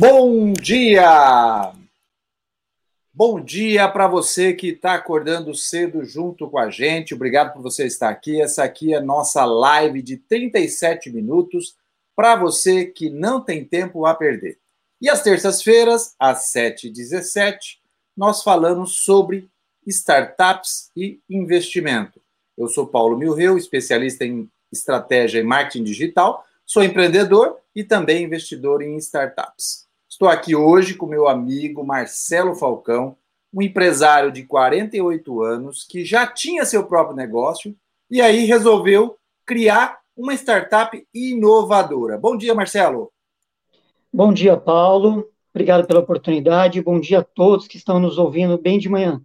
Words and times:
Bom 0.00 0.52
dia! 0.52 1.72
Bom 3.12 3.40
dia 3.40 3.88
para 3.88 4.06
você 4.06 4.52
que 4.52 4.68
está 4.68 4.94
acordando 4.94 5.52
cedo 5.56 6.04
junto 6.04 6.48
com 6.48 6.56
a 6.56 6.70
gente. 6.70 7.14
Obrigado 7.14 7.52
por 7.52 7.62
você 7.62 7.84
estar 7.84 8.08
aqui. 8.08 8.40
Essa 8.40 8.62
aqui 8.62 8.94
é 8.94 9.00
nossa 9.00 9.44
live 9.44 10.00
de 10.00 10.16
37 10.16 11.10
minutos 11.10 11.74
para 12.14 12.36
você 12.36 12.84
que 12.86 13.10
não 13.10 13.40
tem 13.40 13.64
tempo 13.64 14.06
a 14.06 14.14
perder. 14.14 14.60
E 15.00 15.10
às 15.10 15.20
terças-feiras, 15.20 16.14
às 16.16 16.52
7h17, 16.54 17.78
nós 18.16 18.44
falamos 18.44 18.98
sobre 18.98 19.48
startups 19.84 20.92
e 20.96 21.18
investimento. 21.28 22.20
Eu 22.56 22.68
sou 22.68 22.86
Paulo 22.86 23.18
Milreu, 23.18 23.58
especialista 23.58 24.24
em 24.24 24.48
estratégia 24.70 25.40
e 25.40 25.42
marketing 25.42 25.82
digital, 25.82 26.46
sou 26.64 26.84
empreendedor 26.84 27.58
e 27.74 27.82
também 27.82 28.22
investidor 28.22 28.80
em 28.80 28.96
startups. 28.98 29.87
Estou 30.18 30.28
aqui 30.28 30.52
hoje 30.52 30.94
com 30.94 31.06
meu 31.06 31.28
amigo 31.28 31.86
Marcelo 31.86 32.52
Falcão, 32.56 33.16
um 33.54 33.62
empresário 33.62 34.32
de 34.32 34.42
48 34.42 35.42
anos 35.44 35.86
que 35.88 36.04
já 36.04 36.26
tinha 36.26 36.64
seu 36.64 36.84
próprio 36.88 37.14
negócio 37.14 37.72
e 38.10 38.20
aí 38.20 38.44
resolveu 38.44 39.16
criar 39.46 40.00
uma 40.16 40.34
startup 40.34 41.06
inovadora. 41.14 42.18
Bom 42.18 42.36
dia, 42.36 42.52
Marcelo. 42.52 43.12
Bom 44.12 44.32
dia, 44.32 44.56
Paulo. 44.56 45.24
Obrigado 45.54 45.86
pela 45.86 46.00
oportunidade. 46.00 46.82
Bom 46.82 46.98
dia 46.98 47.20
a 47.20 47.24
todos 47.24 47.68
que 47.68 47.76
estão 47.76 48.00
nos 48.00 48.18
ouvindo 48.18 48.58
bem 48.58 48.76
de 48.76 48.88
manhã. 48.88 49.22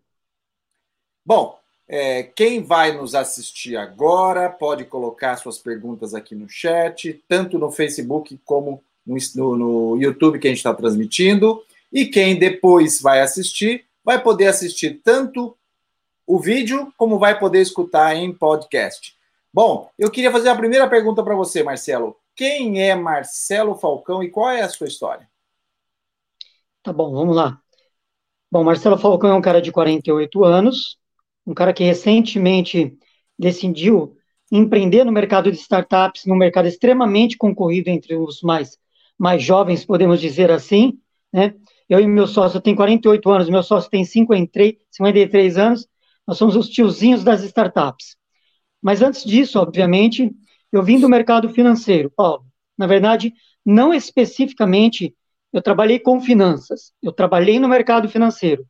Bom, 1.26 1.58
é, 1.88 2.22
quem 2.22 2.62
vai 2.62 2.92
nos 2.96 3.16
assistir 3.16 3.76
agora 3.78 4.48
pode 4.48 4.86
colocar 4.86 5.38
suas 5.38 5.58
perguntas 5.58 6.14
aqui 6.14 6.36
no 6.36 6.48
chat, 6.48 7.20
tanto 7.28 7.58
no 7.58 7.72
Facebook 7.72 8.40
como 8.46 8.84
no, 9.06 9.58
no 9.58 10.02
YouTube 10.02 10.40
que 10.40 10.48
a 10.48 10.50
gente 10.50 10.58
está 10.58 10.74
transmitindo. 10.74 11.62
E 11.92 12.06
quem 12.06 12.38
depois 12.38 13.02
vai 13.02 13.22
assistir, 13.22 13.86
vai 14.04 14.22
poder 14.22 14.48
assistir 14.48 15.02
tanto 15.04 15.56
o 16.26 16.40
vídeo 16.40 16.92
como 16.98 17.20
vai 17.20 17.38
poder 17.38 17.62
escutar 17.62 18.16
em 18.16 18.34
podcast. 18.34 19.16
Bom, 19.54 19.92
eu 20.00 20.10
queria 20.10 20.32
fazer 20.32 20.50
a 20.50 20.56
primeira 20.56 20.90
pergunta 20.90 21.24
para 21.24 21.36
você, 21.36 21.62
Marcelo. 21.62 22.16
Quem 22.36 22.82
é 22.82 22.96
Marcelo 22.96 23.76
Falcão 23.76 24.24
e 24.24 24.30
qual 24.30 24.50
é 24.50 24.62
a 24.62 24.70
sua 24.70 24.88
história? 24.88 25.30
Tá 26.82 26.92
bom, 26.92 27.12
vamos 27.12 27.36
lá. 27.36 27.60
Bom, 28.52 28.64
Marcelo 28.64 28.98
Falcão 28.98 29.32
é 29.32 29.36
um 29.36 29.42
cara 29.42 29.62
de 29.62 29.72
48 29.72 30.44
anos, 30.44 30.98
um 31.46 31.54
cara 31.54 31.74
que 31.74 31.84
recentemente 31.84 32.98
decidiu 33.38 34.16
empreender 34.52 35.04
no 35.04 35.12
mercado 35.12 35.52
de 35.52 35.58
startups, 35.58 36.26
num 36.26 36.36
mercado 36.36 36.68
extremamente 36.68 37.38
concorrido 37.38 37.90
entre 37.90 38.16
os 38.16 38.42
mais 38.42 38.78
mais 39.18 39.44
jovens, 39.44 39.86
podemos 39.86 40.20
dizer 40.20 40.52
assim, 40.52 41.00
né? 41.32 41.54
Eu 41.90 42.00
e 42.00 42.08
meu 42.08 42.28
sócio, 42.28 42.62
tenho 42.62 42.76
48 42.76 43.30
anos, 43.30 43.50
meu 43.50 43.64
sócio 43.64 43.90
tem 43.90 44.06
53, 44.06 44.76
53 44.90 45.58
anos, 45.58 45.88
nós 46.26 46.38
somos 46.38 46.56
os 46.56 46.70
tiozinhos 46.70 47.24
das 47.24 47.44
startups. 47.44 48.16
Mas 48.82 49.02
antes 49.02 49.24
disso, 49.24 49.60
obviamente, 49.60 50.32
eu 50.72 50.82
vim 50.82 51.00
do 51.00 51.10
mercado 51.10 51.50
financeiro, 51.50 52.10
Paulo. 52.10 52.46
Na 52.78 52.88
verdade, 52.88 53.34
não 53.66 53.94
especificamente 53.94 55.16
eu 55.52 55.62
trabalhei 55.62 56.00
com 56.00 56.20
finanças, 56.20 56.92
eu 57.02 57.12
trabalhei 57.12 57.60
no 57.60 57.70
mercado 57.70 58.10
financeiro, 58.10 58.66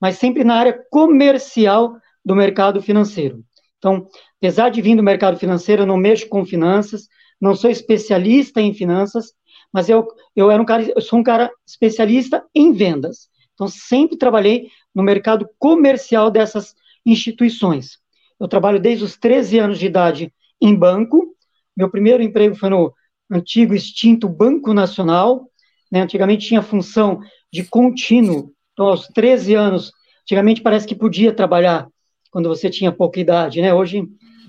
mas 0.00 0.16
sempre 0.16 0.44
na 0.44 0.54
área 0.54 0.80
comercial 0.90 1.96
do 2.24 2.36
mercado 2.36 2.80
financeiro. 2.80 3.44
Então, 3.78 4.06
apesar 4.38 4.68
de 4.68 4.80
vir 4.80 4.94
do 4.94 5.02
mercado 5.02 5.38
financeiro, 5.38 5.82
eu 5.82 5.86
não 5.86 5.96
mexo 5.96 6.28
com 6.28 6.44
finanças, 6.44 7.08
não 7.40 7.56
sou 7.56 7.68
especialista 7.68 8.60
em 8.60 8.72
finanças, 8.72 9.32
mas 9.72 9.88
eu, 9.88 10.06
eu 10.34 10.50
era 10.50 10.60
um 10.60 10.64
cara, 10.64 10.82
eu 10.94 11.00
sou 11.00 11.18
um 11.18 11.22
cara 11.22 11.50
especialista 11.66 12.44
em 12.54 12.72
vendas. 12.72 13.28
Então, 13.54 13.68
sempre 13.68 14.16
trabalhei 14.16 14.68
no 14.94 15.02
mercado 15.02 15.48
comercial 15.58 16.30
dessas 16.30 16.74
instituições. 17.04 17.98
Eu 18.38 18.48
trabalho 18.48 18.80
desde 18.80 19.04
os 19.04 19.16
13 19.16 19.58
anos 19.58 19.78
de 19.78 19.86
idade 19.86 20.32
em 20.60 20.74
banco. 20.74 21.36
Meu 21.76 21.90
primeiro 21.90 22.22
emprego 22.22 22.54
foi 22.54 22.70
no 22.70 22.92
antigo 23.30 23.74
extinto 23.74 24.28
Banco 24.28 24.72
Nacional. 24.72 25.48
Né? 25.90 26.00
Antigamente 26.00 26.48
tinha 26.48 26.62
função 26.62 27.20
de 27.52 27.64
contínuo. 27.64 28.52
Então, 28.72 28.86
aos 28.86 29.06
13 29.08 29.54
anos, 29.54 29.92
antigamente 30.22 30.62
parece 30.62 30.86
que 30.86 30.94
podia 30.94 31.32
trabalhar 31.32 31.86
quando 32.30 32.48
você 32.48 32.70
tinha 32.70 32.92
pouca 32.92 33.20
idade, 33.20 33.60
né? 33.60 33.74
Hoje, 33.74 34.04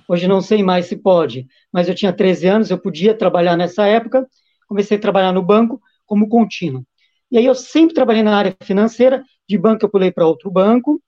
hoje 0.07 0.27
não 0.27 0.39
sei 0.39 0.61
mais 0.61 0.85
se 0.85 0.95
pode, 0.95 1.47
mas 1.73 1.89
eu 1.89 1.95
tinha 1.95 2.13
13 2.13 2.47
anos, 2.47 2.69
eu 2.69 2.77
podia 2.77 3.13
trabalhar 3.13 3.57
nessa 3.57 3.88
época 3.88 4.27
comecei 4.71 4.95
a 4.95 5.01
trabalhar 5.01 5.33
no 5.33 5.41
banco 5.41 5.81
como 6.05 6.29
contínuo. 6.29 6.85
E 7.29 7.37
aí 7.37 7.45
eu 7.45 7.53
sempre 7.53 7.93
trabalhei 7.93 8.23
na 8.23 8.37
área 8.37 8.55
financeira, 8.63 9.21
de 9.47 9.57
banco 9.57 9.83
eu 9.83 9.89
pulei 9.89 10.13
para 10.13 10.25
outro 10.25 10.49
banco. 10.49 11.01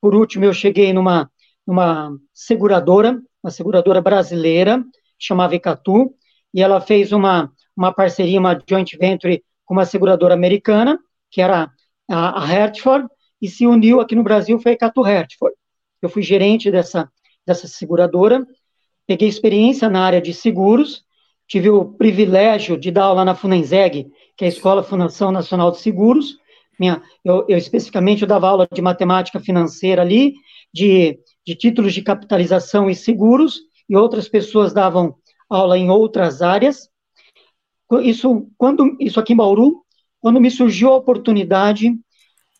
Por 0.00 0.14
último, 0.14 0.44
eu 0.44 0.52
cheguei 0.52 0.92
numa, 0.92 1.28
numa 1.66 2.16
seguradora, 2.32 3.20
uma 3.42 3.50
seguradora 3.50 4.00
brasileira, 4.00 4.84
chamava 5.18 5.56
Icatu, 5.56 6.14
e 6.54 6.62
ela 6.62 6.80
fez 6.80 7.10
uma, 7.10 7.52
uma 7.76 7.92
parceria, 7.92 8.38
uma 8.38 8.56
joint 8.68 8.96
venture 8.96 9.42
com 9.64 9.74
uma 9.74 9.84
seguradora 9.84 10.32
americana, 10.32 10.96
que 11.32 11.42
era 11.42 11.68
a, 12.08 12.44
a 12.44 12.46
Hertford, 12.46 13.08
e 13.42 13.48
se 13.48 13.66
uniu 13.66 14.00
aqui 14.00 14.14
no 14.14 14.22
Brasil, 14.22 14.56
foi 14.60 14.70
a 14.70 14.74
Icatu 14.76 15.02
Hertford. 15.02 15.56
Eu 16.00 16.08
fui 16.08 16.22
gerente 16.22 16.70
dessa, 16.70 17.10
dessa 17.44 17.66
seguradora, 17.66 18.46
peguei 19.04 19.28
experiência 19.28 19.90
na 19.90 20.00
área 20.04 20.20
de 20.20 20.32
seguros, 20.32 21.04
tive 21.50 21.68
o 21.68 21.84
privilégio 21.84 22.78
de 22.78 22.92
dar 22.92 23.06
aula 23.06 23.24
na 23.24 23.34
Funenseg, 23.34 24.08
que 24.36 24.44
é 24.44 24.46
a 24.46 24.48
Escola 24.48 24.84
Fundação 24.84 25.32
Nacional 25.32 25.72
de 25.72 25.78
Seguros. 25.78 26.38
Minha, 26.78 27.02
eu, 27.24 27.44
eu, 27.48 27.58
especificamente 27.58 28.22
eu 28.22 28.28
dava 28.28 28.48
aula 28.48 28.68
de 28.72 28.80
matemática 28.80 29.40
financeira 29.40 30.00
ali, 30.00 30.34
de, 30.72 31.18
de 31.44 31.56
títulos 31.56 31.92
de 31.92 32.02
capitalização 32.02 32.88
e 32.88 32.94
seguros, 32.94 33.58
e 33.88 33.96
outras 33.96 34.28
pessoas 34.28 34.72
davam 34.72 35.16
aula 35.48 35.76
em 35.76 35.90
outras 35.90 36.40
áreas. 36.40 36.88
Isso, 38.00 38.48
quando, 38.56 38.96
isso 39.00 39.18
aqui 39.18 39.32
em 39.32 39.36
Bauru, 39.36 39.84
quando 40.20 40.40
me 40.40 40.52
surgiu 40.52 40.92
a 40.92 40.96
oportunidade 40.96 41.92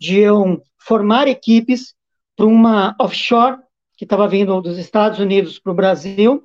de 0.01 0.19
eu 0.19 0.61
formar 0.77 1.29
equipes 1.29 1.95
para 2.35 2.47
uma 2.47 2.97
offshore 3.01 3.59
que 3.97 4.05
estava 4.05 4.27
vindo 4.27 4.61
dos 4.61 4.79
Estados 4.79 5.21
Unidos 5.21 5.61
para 5.61 5.71
o 5.71 5.77
Brasil, 5.77 6.43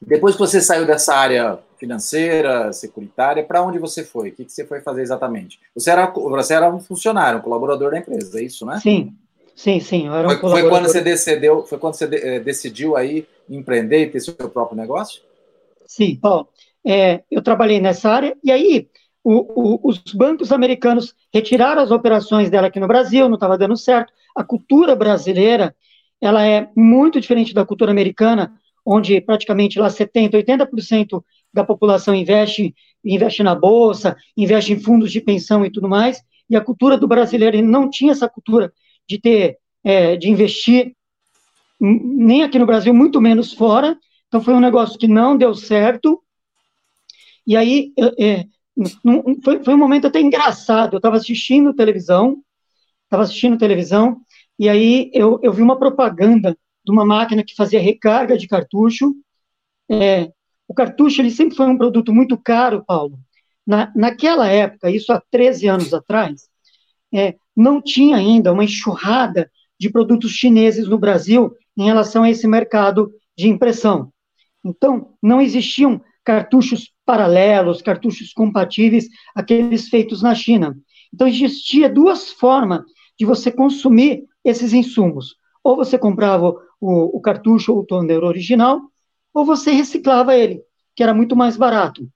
depois 0.00 0.34
que 0.34 0.40
você 0.40 0.60
saiu 0.60 0.86
dessa 0.86 1.14
área 1.14 1.58
financeira, 1.78 2.72
securitária, 2.72 3.44
para 3.44 3.62
onde 3.62 3.78
você 3.78 4.04
foi? 4.04 4.30
O 4.30 4.32
que, 4.32 4.44
que 4.44 4.52
você 4.52 4.64
foi 4.64 4.80
fazer 4.80 5.02
exatamente? 5.02 5.60
Você 5.74 5.90
era, 5.90 6.06
você 6.06 6.54
era 6.54 6.72
um 6.72 6.80
funcionário, 6.80 7.40
um 7.40 7.42
colaborador 7.42 7.90
da 7.90 7.98
empresa, 7.98 8.40
é 8.40 8.44
isso, 8.44 8.64
né? 8.64 8.78
Sim, 8.80 9.14
Sim, 9.54 9.80
sim. 9.80 10.06
Eu 10.06 10.14
era 10.14 10.28
um 10.28 10.30
foi, 10.30 10.50
foi, 10.50 10.68
quando 10.68 10.88
você 10.88 11.00
decidiu, 11.00 11.62
foi 11.64 11.78
quando 11.78 11.94
você 11.94 12.06
de, 12.06 12.16
eh, 12.16 12.40
decidiu 12.40 12.96
aí 12.96 13.26
empreender 13.48 14.02
e 14.02 14.10
ter 14.10 14.20
seu 14.20 14.34
próprio 14.34 14.76
negócio? 14.76 15.22
Sim, 15.86 16.16
Paulo. 16.16 16.48
É, 16.84 17.22
eu 17.30 17.42
trabalhei 17.42 17.80
nessa 17.80 18.10
área 18.10 18.36
e 18.42 18.50
aí 18.50 18.88
o, 19.22 19.76
o, 19.76 19.88
os 19.88 20.02
bancos 20.14 20.50
americanos 20.50 21.14
retiraram 21.32 21.80
as 21.80 21.90
operações 21.90 22.50
dela 22.50 22.66
aqui 22.66 22.80
no 22.80 22.88
Brasil, 22.88 23.28
não 23.28 23.34
estava 23.36 23.56
dando 23.56 23.76
certo. 23.76 24.12
A 24.36 24.42
cultura 24.42 24.96
brasileira 24.96 25.74
ela 26.20 26.46
é 26.46 26.68
muito 26.76 27.20
diferente 27.20 27.52
da 27.52 27.66
cultura 27.66 27.90
americana, 27.90 28.52
onde 28.84 29.20
praticamente 29.20 29.78
lá 29.78 29.90
70, 29.90 30.36
80% 30.36 31.22
da 31.52 31.64
população 31.64 32.14
investe, 32.14 32.74
investe 33.04 33.42
na 33.42 33.54
bolsa, 33.54 34.16
investe 34.36 34.72
em 34.72 34.80
fundos 34.80 35.12
de 35.12 35.20
pensão 35.20 35.64
e 35.64 35.70
tudo 35.70 35.88
mais. 35.88 36.22
E 36.48 36.56
a 36.56 36.60
cultura 36.60 36.96
do 36.96 37.08
brasileiro 37.08 37.60
não 37.62 37.88
tinha 37.88 38.12
essa 38.12 38.28
cultura 38.28 38.72
de 39.08 39.20
ter, 39.20 39.58
é, 39.84 40.16
de 40.16 40.28
investir, 40.28 40.94
nem 41.80 42.42
aqui 42.42 42.58
no 42.58 42.66
Brasil, 42.66 42.94
muito 42.94 43.20
menos 43.20 43.52
fora. 43.52 43.98
Então 44.28 44.40
foi 44.40 44.54
um 44.54 44.60
negócio 44.60 44.98
que 44.98 45.08
não 45.08 45.36
deu 45.36 45.54
certo. 45.54 46.22
E 47.46 47.56
aí, 47.56 47.92
é, 48.18 48.46
foi, 49.42 49.62
foi 49.62 49.74
um 49.74 49.78
momento 49.78 50.06
até 50.06 50.20
engraçado. 50.20 50.94
Eu 50.94 50.98
estava 50.98 51.16
assistindo 51.16 51.74
televisão, 51.74 52.42
estava 53.04 53.24
assistindo 53.24 53.58
televisão, 53.58 54.20
e 54.58 54.68
aí 54.68 55.10
eu, 55.12 55.38
eu 55.42 55.52
vi 55.52 55.62
uma 55.62 55.78
propaganda 55.78 56.56
de 56.84 56.92
uma 56.92 57.04
máquina 57.04 57.44
que 57.44 57.54
fazia 57.54 57.80
recarga 57.80 58.36
de 58.36 58.46
cartucho. 58.46 59.14
É, 59.90 60.32
o 60.66 60.74
cartucho 60.74 61.20
ele 61.20 61.30
sempre 61.30 61.56
foi 61.56 61.66
um 61.66 61.76
produto 61.76 62.12
muito 62.12 62.38
caro, 62.38 62.84
Paulo. 62.84 63.18
Na, 63.66 63.92
naquela 63.94 64.48
época, 64.48 64.90
isso 64.90 65.12
há 65.12 65.22
13 65.30 65.68
anos 65.68 65.94
atrás, 65.94 66.48
é, 67.12 67.36
não 67.56 67.80
tinha 67.80 68.16
ainda 68.16 68.52
uma 68.52 68.64
enxurrada 68.64 69.50
de 69.78 69.90
produtos 69.90 70.32
chineses 70.32 70.88
no 70.88 70.98
Brasil 70.98 71.52
em 71.76 71.84
relação 71.84 72.22
a 72.22 72.30
esse 72.30 72.46
mercado 72.46 73.12
de 73.36 73.48
impressão. 73.48 74.12
Então, 74.64 75.14
não 75.22 75.40
existiam 75.40 76.00
cartuchos 76.24 76.92
paralelos, 77.04 77.82
cartuchos 77.82 78.32
compatíveis 78.32 79.08
àqueles 79.34 79.88
feitos 79.88 80.22
na 80.22 80.34
China. 80.34 80.76
Então, 81.12 81.26
existia 81.26 81.88
duas 81.88 82.30
formas 82.30 82.82
de 83.18 83.26
você 83.26 83.50
consumir 83.50 84.24
esses 84.44 84.72
insumos. 84.72 85.36
Ou 85.64 85.76
você 85.76 85.98
comprava 85.98 86.54
o, 86.80 87.16
o 87.16 87.20
cartucho 87.20 87.72
ou 87.72 87.80
o 87.80 87.84
toner 87.84 88.22
original, 88.22 88.80
ou 89.34 89.44
você 89.44 89.72
reciclava 89.72 90.36
ele, 90.36 90.62
que 90.94 91.02
era 91.02 91.14
muito 91.14 91.34
mais 91.36 91.56
barato. 91.56 92.08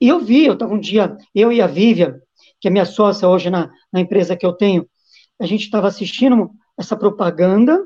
E 0.00 0.08
eu 0.08 0.20
vi, 0.20 0.46
eu 0.46 0.54
estava 0.54 0.74
um 0.74 0.80
dia, 0.80 1.16
eu 1.34 1.52
e 1.52 1.60
a 1.60 1.66
Vivian, 1.66 2.20
que 2.60 2.68
é 2.68 2.70
minha 2.70 2.84
sócia 2.84 3.28
hoje 3.28 3.50
na, 3.50 3.70
na 3.92 4.00
empresa 4.00 4.36
que 4.36 4.44
eu 4.44 4.52
tenho, 4.52 4.88
a 5.40 5.46
gente 5.46 5.62
estava 5.62 5.88
assistindo 5.88 6.50
essa 6.78 6.96
propaganda 6.96 7.84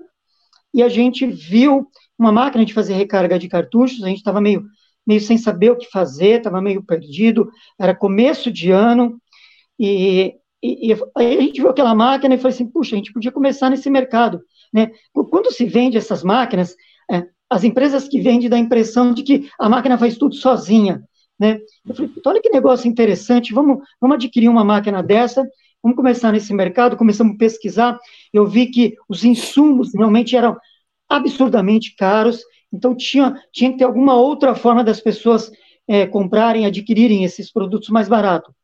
e 0.73 0.83
a 0.83 0.89
gente 0.89 1.27
viu 1.27 1.87
uma 2.19 2.33
máquina 2.33 2.65
de 2.65 2.73
fazer 2.73 2.95
recarga 2.95 3.39
de 3.39 3.49
cartuchos, 3.49 4.03
a 4.03 4.09
gente 4.09 4.19
estava 4.19 4.41
meio, 4.41 4.65
meio 5.07 5.21
sem 5.21 5.37
saber 5.37 5.71
o 5.71 5.77
que 5.77 5.91
fazer, 5.91 6.39
estava 6.39 6.61
meio 6.61 6.83
perdido, 6.83 7.51
era 7.79 7.95
começo 7.95 8.51
de 8.51 8.71
ano, 8.71 9.21
e, 9.79 10.35
e, 10.63 10.93
e, 10.93 10.97
aí 11.17 11.37
a 11.37 11.41
gente 11.41 11.61
viu 11.61 11.71
aquela 11.71 11.95
máquina 11.95 12.35
e 12.35 12.39
falou 12.39 12.55
assim, 12.55 12.67
puxa, 12.67 12.95
a 12.95 12.99
gente 12.99 13.13
podia 13.13 13.33
começar 13.33 13.69
nesse 13.69 13.91
mercado, 13.91 14.41
né? 14.73 14.91
Quando 15.13 15.53
se 15.53 15.65
vende 15.67 15.99
essas 15.99 16.23
máquinas, 16.23 16.77
é, 17.11 17.27
as 17.51 17.65
empresas 17.65 18.09
que 18.09 18.21
vendem 18.21 18.49
dá 18.49 18.57
a 18.57 18.61
impressão 18.61 19.13
de 19.13 19.23
que 19.23 19.51
a 19.59 19.69
máquina 19.69 19.99
faz 19.99 20.17
tudo 20.17 20.35
sozinha, 20.35 21.03
né? 21.39 21.59
Eu 21.87 21.95
falei, 21.95 22.13
olha 22.27 22.43
que 22.43 22.51
negócio 22.51 22.89
interessante, 22.89 23.53
vamos, 23.53 23.79
vamos 24.01 24.17
adquirir 24.17 24.49
uma 24.49 24.65
máquina 24.65 25.03
dessa, 25.03 25.47
vamos 25.83 25.97
começar 25.97 26.33
nesse 26.33 26.53
mercado, 26.55 26.97
começamos 26.97 27.35
a 27.35 27.39
pesquisar, 27.39 27.99
eu 28.33 28.47
vi 28.47 28.67
que 28.67 28.95
os 29.09 29.25
insumos 29.25 29.93
realmente 29.95 30.37
eram 30.37 30.57
absurdamente 31.09 31.95
caros, 31.97 32.43
então 32.73 32.95
tinha, 32.95 33.41
tinha 33.53 33.73
que 33.73 33.79
ter 33.79 33.85
alguma 33.85 34.15
outra 34.15 34.55
forma 34.55 34.83
das 34.83 35.01
pessoas 35.01 35.51
é, 35.87 36.07
comprarem, 36.07 36.65
adquirirem 36.65 37.25
esses 37.25 37.53
produtos 37.53 37.89
mais 37.89 38.09
baratos. 38.09 38.55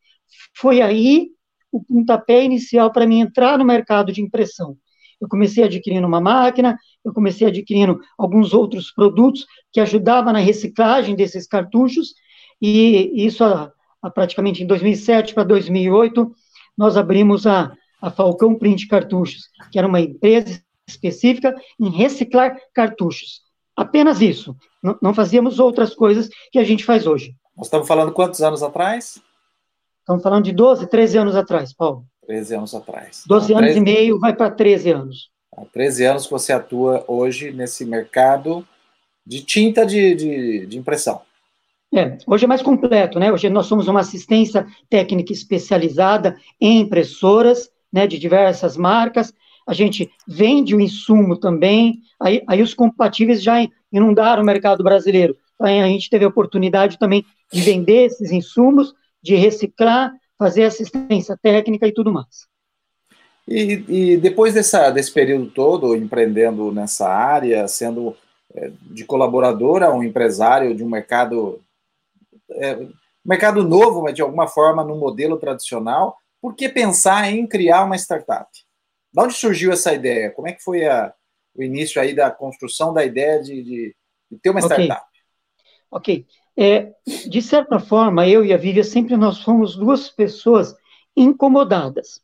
Foi 0.55 0.81
aí 0.81 1.29
o 1.71 1.82
pontapé 1.82 2.44
inicial 2.44 2.91
para 2.93 3.06
mim 3.06 3.21
entrar 3.21 3.59
no 3.59 3.64
mercado 3.64 4.12
de 4.12 4.23
impressão. 4.23 4.76
Eu 5.21 5.29
comecei 5.29 5.64
adquirindo 5.64 6.06
uma 6.06 6.21
máquina, 6.21 6.79
eu 7.05 7.12
comecei 7.12 7.49
adquirindo 7.49 8.00
alguns 8.17 8.55
outros 8.55 8.93
produtos 8.93 9.47
que 9.73 9.81
ajudavam 9.81 10.32
na 10.32 10.38
reciclagem 10.38 11.17
desses 11.17 11.47
cartuchos, 11.47 12.14
e 12.61 13.27
isso 13.27 13.45
a, 13.45 13.73
a 14.03 14.11
praticamente 14.11 14.63
em 14.63 14.67
2007 14.67 15.35
para 15.35 15.45
2008, 15.45 16.33
nós 16.77 16.97
abrimos 16.97 17.47
a, 17.47 17.73
a 18.01 18.11
Falcão 18.11 18.55
Print 18.55 18.87
Cartuchos, 18.87 19.49
que 19.71 19.79
era 19.79 19.89
uma 19.89 20.01
empresa 20.01 20.63
específica 20.87 21.55
em 21.79 21.91
reciclar 21.91 22.57
cartuchos. 22.73 23.43
Apenas 23.77 24.21
isso. 24.21 24.57
Não, 24.83 24.99
não 25.03 25.15
fazíamos 25.15 25.59
outras 25.59 25.95
coisas 25.95 26.29
que 26.51 26.59
a 26.59 26.65
gente 26.65 26.85
faz 26.85 27.07
hoje. 27.07 27.35
Nós 27.57 27.67
estamos 27.67 27.87
falando 27.87 28.13
quantos 28.13 28.41
anos 28.41 28.63
atrás? 28.63 29.21
Estamos 30.01 30.23
falando 30.23 30.45
de 30.45 30.53
12, 30.53 30.87
13 30.87 31.19
anos 31.19 31.37
atrás, 31.37 31.73
Paulo. 31.75 32.05
13 32.27 32.55
anos 32.55 32.75
atrás. 32.75 33.25
12 33.27 33.47
então, 33.47 33.59
anos 33.59 33.73
13... 33.73 33.79
e 33.79 33.83
meio, 33.83 34.19
vai 34.19 34.35
para 34.35 34.51
13 34.51 34.91
anos. 34.91 35.31
Há 35.57 35.65
13 35.65 36.05
anos 36.05 36.25
que 36.25 36.31
você 36.31 36.53
atua 36.53 37.05
hoje 37.07 37.53
nesse 37.53 37.85
mercado 37.85 38.67
de 39.27 39.43
tinta 39.43 39.85
de, 39.85 40.15
de, 40.15 40.67
de 40.67 40.79
impressão. 40.79 41.21
É, 41.94 42.19
hoje 42.26 42.44
é 42.44 42.49
mais 42.49 42.62
completo, 42.62 43.19
né? 43.19 43.32
Hoje 43.32 43.49
nós 43.49 43.67
somos 43.67 43.88
uma 43.88 44.00
assistência 44.00 44.67
técnica 44.90 45.32
especializada 45.32 46.37
em 46.61 46.81
impressoras, 46.81 47.70
né, 47.90 48.06
de 48.06 48.19
diversas 48.19 48.76
marcas. 48.76 49.32
A 49.67 49.73
gente 49.73 50.11
vende 50.26 50.75
o 50.75 50.81
insumo 50.81 51.37
também. 51.37 52.00
Aí, 52.20 52.43
aí 52.46 52.62
os 52.62 52.75
compatíveis 52.75 53.43
já 53.43 53.56
inundaram 53.90 54.43
o 54.43 54.46
mercado 54.46 54.85
brasileiro. 54.85 55.37
Aí 55.61 55.81
a 55.81 55.87
gente 55.87 56.11
teve 56.11 56.25
a 56.25 56.29
oportunidade 56.29 56.99
também 56.99 57.25
de 57.52 57.62
vender 57.62 58.06
esses 58.06 58.31
insumos, 58.31 58.94
de 59.23 59.35
reciclar, 59.35 60.12
fazer 60.38 60.64
assistência 60.64 61.38
técnica 61.43 61.87
e 61.87 61.93
tudo 61.93 62.12
mais. 62.12 62.46
E, 63.46 63.85
e 63.88 64.17
depois 64.19 64.52
dessa, 64.52 64.90
desse 64.90 65.12
período 65.12 65.46
todo 65.46 65.96
empreendendo 65.96 66.70
nessa 66.70 67.08
área, 67.08 67.67
sendo 67.67 68.14
é, 68.55 68.70
de 68.82 69.05
colaborador 69.05 69.82
a 69.82 69.93
um 69.93 70.02
empresário 70.02 70.75
de 70.75 70.85
um 70.85 70.88
mercado 70.88 71.61
é, 72.59 72.89
mercado 73.25 73.63
novo, 73.63 74.03
mas 74.03 74.15
de 74.15 74.23
alguma 74.23 74.47
forma 74.47 74.85
no 74.85 74.97
modelo 74.97 75.39
tradicional, 75.39 76.17
por 76.41 76.55
que 76.55 76.69
pensar 76.69 77.31
em 77.31 77.47
criar 77.47 77.85
uma 77.85 77.97
startup? 77.97 78.49
De 79.12 79.21
onde 79.23 79.35
surgiu 79.35 79.73
essa 79.73 79.93
ideia? 79.93 80.31
Como 80.31 80.49
é 80.49 80.53
que 80.53 80.62
foi 80.62 80.87
a, 80.87 81.12
o 81.55 81.62
início 81.62 82.00
aí 82.00 82.15
da 82.15 82.31
construção 82.31 82.93
da 82.93 83.05
ideia 83.05 83.43
de, 83.43 83.62
de, 83.62 83.97
de 84.31 84.38
ter 84.38 84.50
uma 84.50 84.61
startup? 84.61 85.07
Ok. 85.91 86.27
É, 86.57 86.93
de 87.29 87.41
certa 87.41 87.79
forma, 87.79 88.27
eu 88.27 88.45
e 88.45 88.53
a 88.53 88.57
Vivian 88.57 88.83
sempre 88.83 89.17
nós 89.17 89.43
fomos 89.43 89.77
duas 89.77 90.11
pessoas 90.11 90.75
incomodadas. 91.17 92.21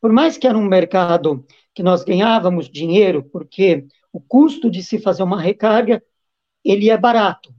Por 0.00 0.12
mais 0.12 0.38
que 0.38 0.46
era 0.46 0.56
um 0.56 0.66
mercado 0.66 1.44
que 1.74 1.82
nós 1.82 2.04
ganhávamos 2.04 2.68
dinheiro, 2.68 3.24
porque 3.24 3.86
o 4.12 4.20
custo 4.20 4.70
de 4.70 4.82
se 4.82 4.98
fazer 4.98 5.22
uma 5.22 5.40
recarga, 5.40 6.02
ele 6.64 6.90
é 6.90 6.96
barato. 6.96 7.54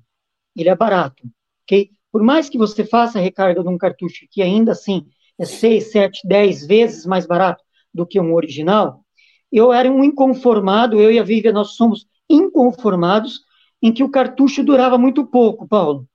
Ele 0.55 0.69
é 0.69 0.75
barato, 0.75 1.23
ok? 1.63 1.91
Por 2.11 2.23
mais 2.23 2.49
que 2.49 2.57
você 2.57 2.83
faça 2.83 3.19
a 3.19 3.21
recarga 3.21 3.61
de 3.61 3.69
um 3.69 3.77
cartucho 3.77 4.25
que 4.29 4.41
ainda 4.41 4.71
assim 4.71 5.05
é 5.37 5.45
6, 5.45 5.91
7, 5.91 6.27
10 6.27 6.65
vezes 6.65 7.05
mais 7.05 7.25
barato 7.25 7.63
do 7.93 8.05
que 8.05 8.19
um 8.19 8.33
original, 8.33 9.03
eu 9.51 9.73
era 9.73 9.89
um 9.91 10.03
inconformado, 10.03 10.99
eu 10.99 11.11
e 11.11 11.19
a 11.19 11.23
Vivian, 11.23 11.53
nós 11.53 11.75
somos 11.75 12.05
inconformados 12.29 13.39
em 13.81 13.91
que 13.91 14.03
o 14.03 14.09
cartucho 14.09 14.63
durava 14.63 14.97
muito 14.97 15.25
pouco, 15.25 15.67
Paulo. 15.67 16.07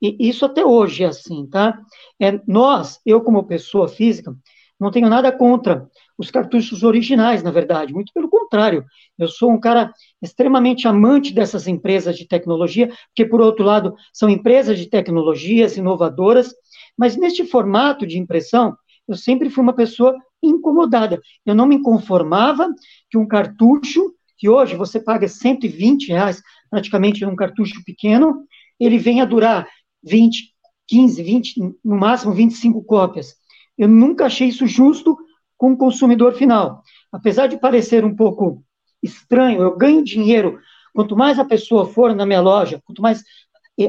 E 0.00 0.28
isso 0.28 0.44
até 0.44 0.64
hoje 0.64 1.02
é 1.02 1.06
assim, 1.06 1.46
tá? 1.46 1.80
É, 2.20 2.38
nós, 2.46 3.00
eu 3.04 3.22
como 3.22 3.44
pessoa 3.44 3.88
física, 3.88 4.36
não 4.78 4.90
tenho 4.90 5.08
nada 5.08 5.32
contra 5.32 5.88
os 6.18 6.30
cartuchos 6.30 6.82
originais, 6.82 7.42
na 7.42 7.50
verdade, 7.50 7.92
muito 7.92 8.12
pelo 8.12 8.28
contrário. 8.28 8.84
Eu 9.18 9.28
sou 9.28 9.50
um 9.50 9.60
cara 9.60 9.92
extremamente 10.22 10.88
amante 10.88 11.32
dessas 11.32 11.66
empresas 11.66 12.16
de 12.16 12.26
tecnologia, 12.26 12.88
porque, 13.08 13.26
por 13.26 13.40
outro 13.40 13.64
lado, 13.64 13.94
são 14.12 14.28
empresas 14.28 14.78
de 14.78 14.88
tecnologias 14.88 15.76
inovadoras, 15.76 16.54
mas 16.96 17.16
neste 17.16 17.44
formato 17.44 18.06
de 18.06 18.18
impressão, 18.18 18.76
eu 19.06 19.14
sempre 19.14 19.50
fui 19.50 19.62
uma 19.62 19.74
pessoa 19.74 20.16
incomodada. 20.42 21.20
Eu 21.44 21.54
não 21.54 21.66
me 21.66 21.82
conformava 21.82 22.68
que 23.10 23.18
um 23.18 23.26
cartucho, 23.26 24.14
que 24.38 24.48
hoje 24.48 24.76
você 24.76 25.00
paga 25.00 25.28
120 25.28 26.08
reais 26.08 26.42
praticamente 26.70 27.24
num 27.24 27.36
cartucho 27.36 27.82
pequeno, 27.84 28.44
ele 28.78 28.98
venha 28.98 29.26
durar 29.26 29.66
20, 30.02 30.52
15, 30.86 31.22
20, 31.22 31.60
no 31.84 31.96
máximo 31.96 32.32
25 32.32 32.82
cópias. 32.84 33.34
Eu 33.78 33.88
nunca 33.88 34.26
achei 34.26 34.48
isso 34.48 34.66
justo 34.66 35.16
com 35.56 35.72
o 35.72 35.76
consumidor 35.76 36.34
final. 36.34 36.82
Apesar 37.10 37.46
de 37.46 37.58
parecer 37.58 38.04
um 38.04 38.14
pouco 38.14 38.62
estranho, 39.02 39.62
eu 39.62 39.76
ganho 39.76 40.04
dinheiro. 40.04 40.58
Quanto 40.94 41.16
mais 41.16 41.38
a 41.38 41.44
pessoa 41.44 41.86
for 41.86 42.14
na 42.14 42.26
minha 42.26 42.40
loja, 42.40 42.80
quanto 42.84 43.02
mais 43.02 43.22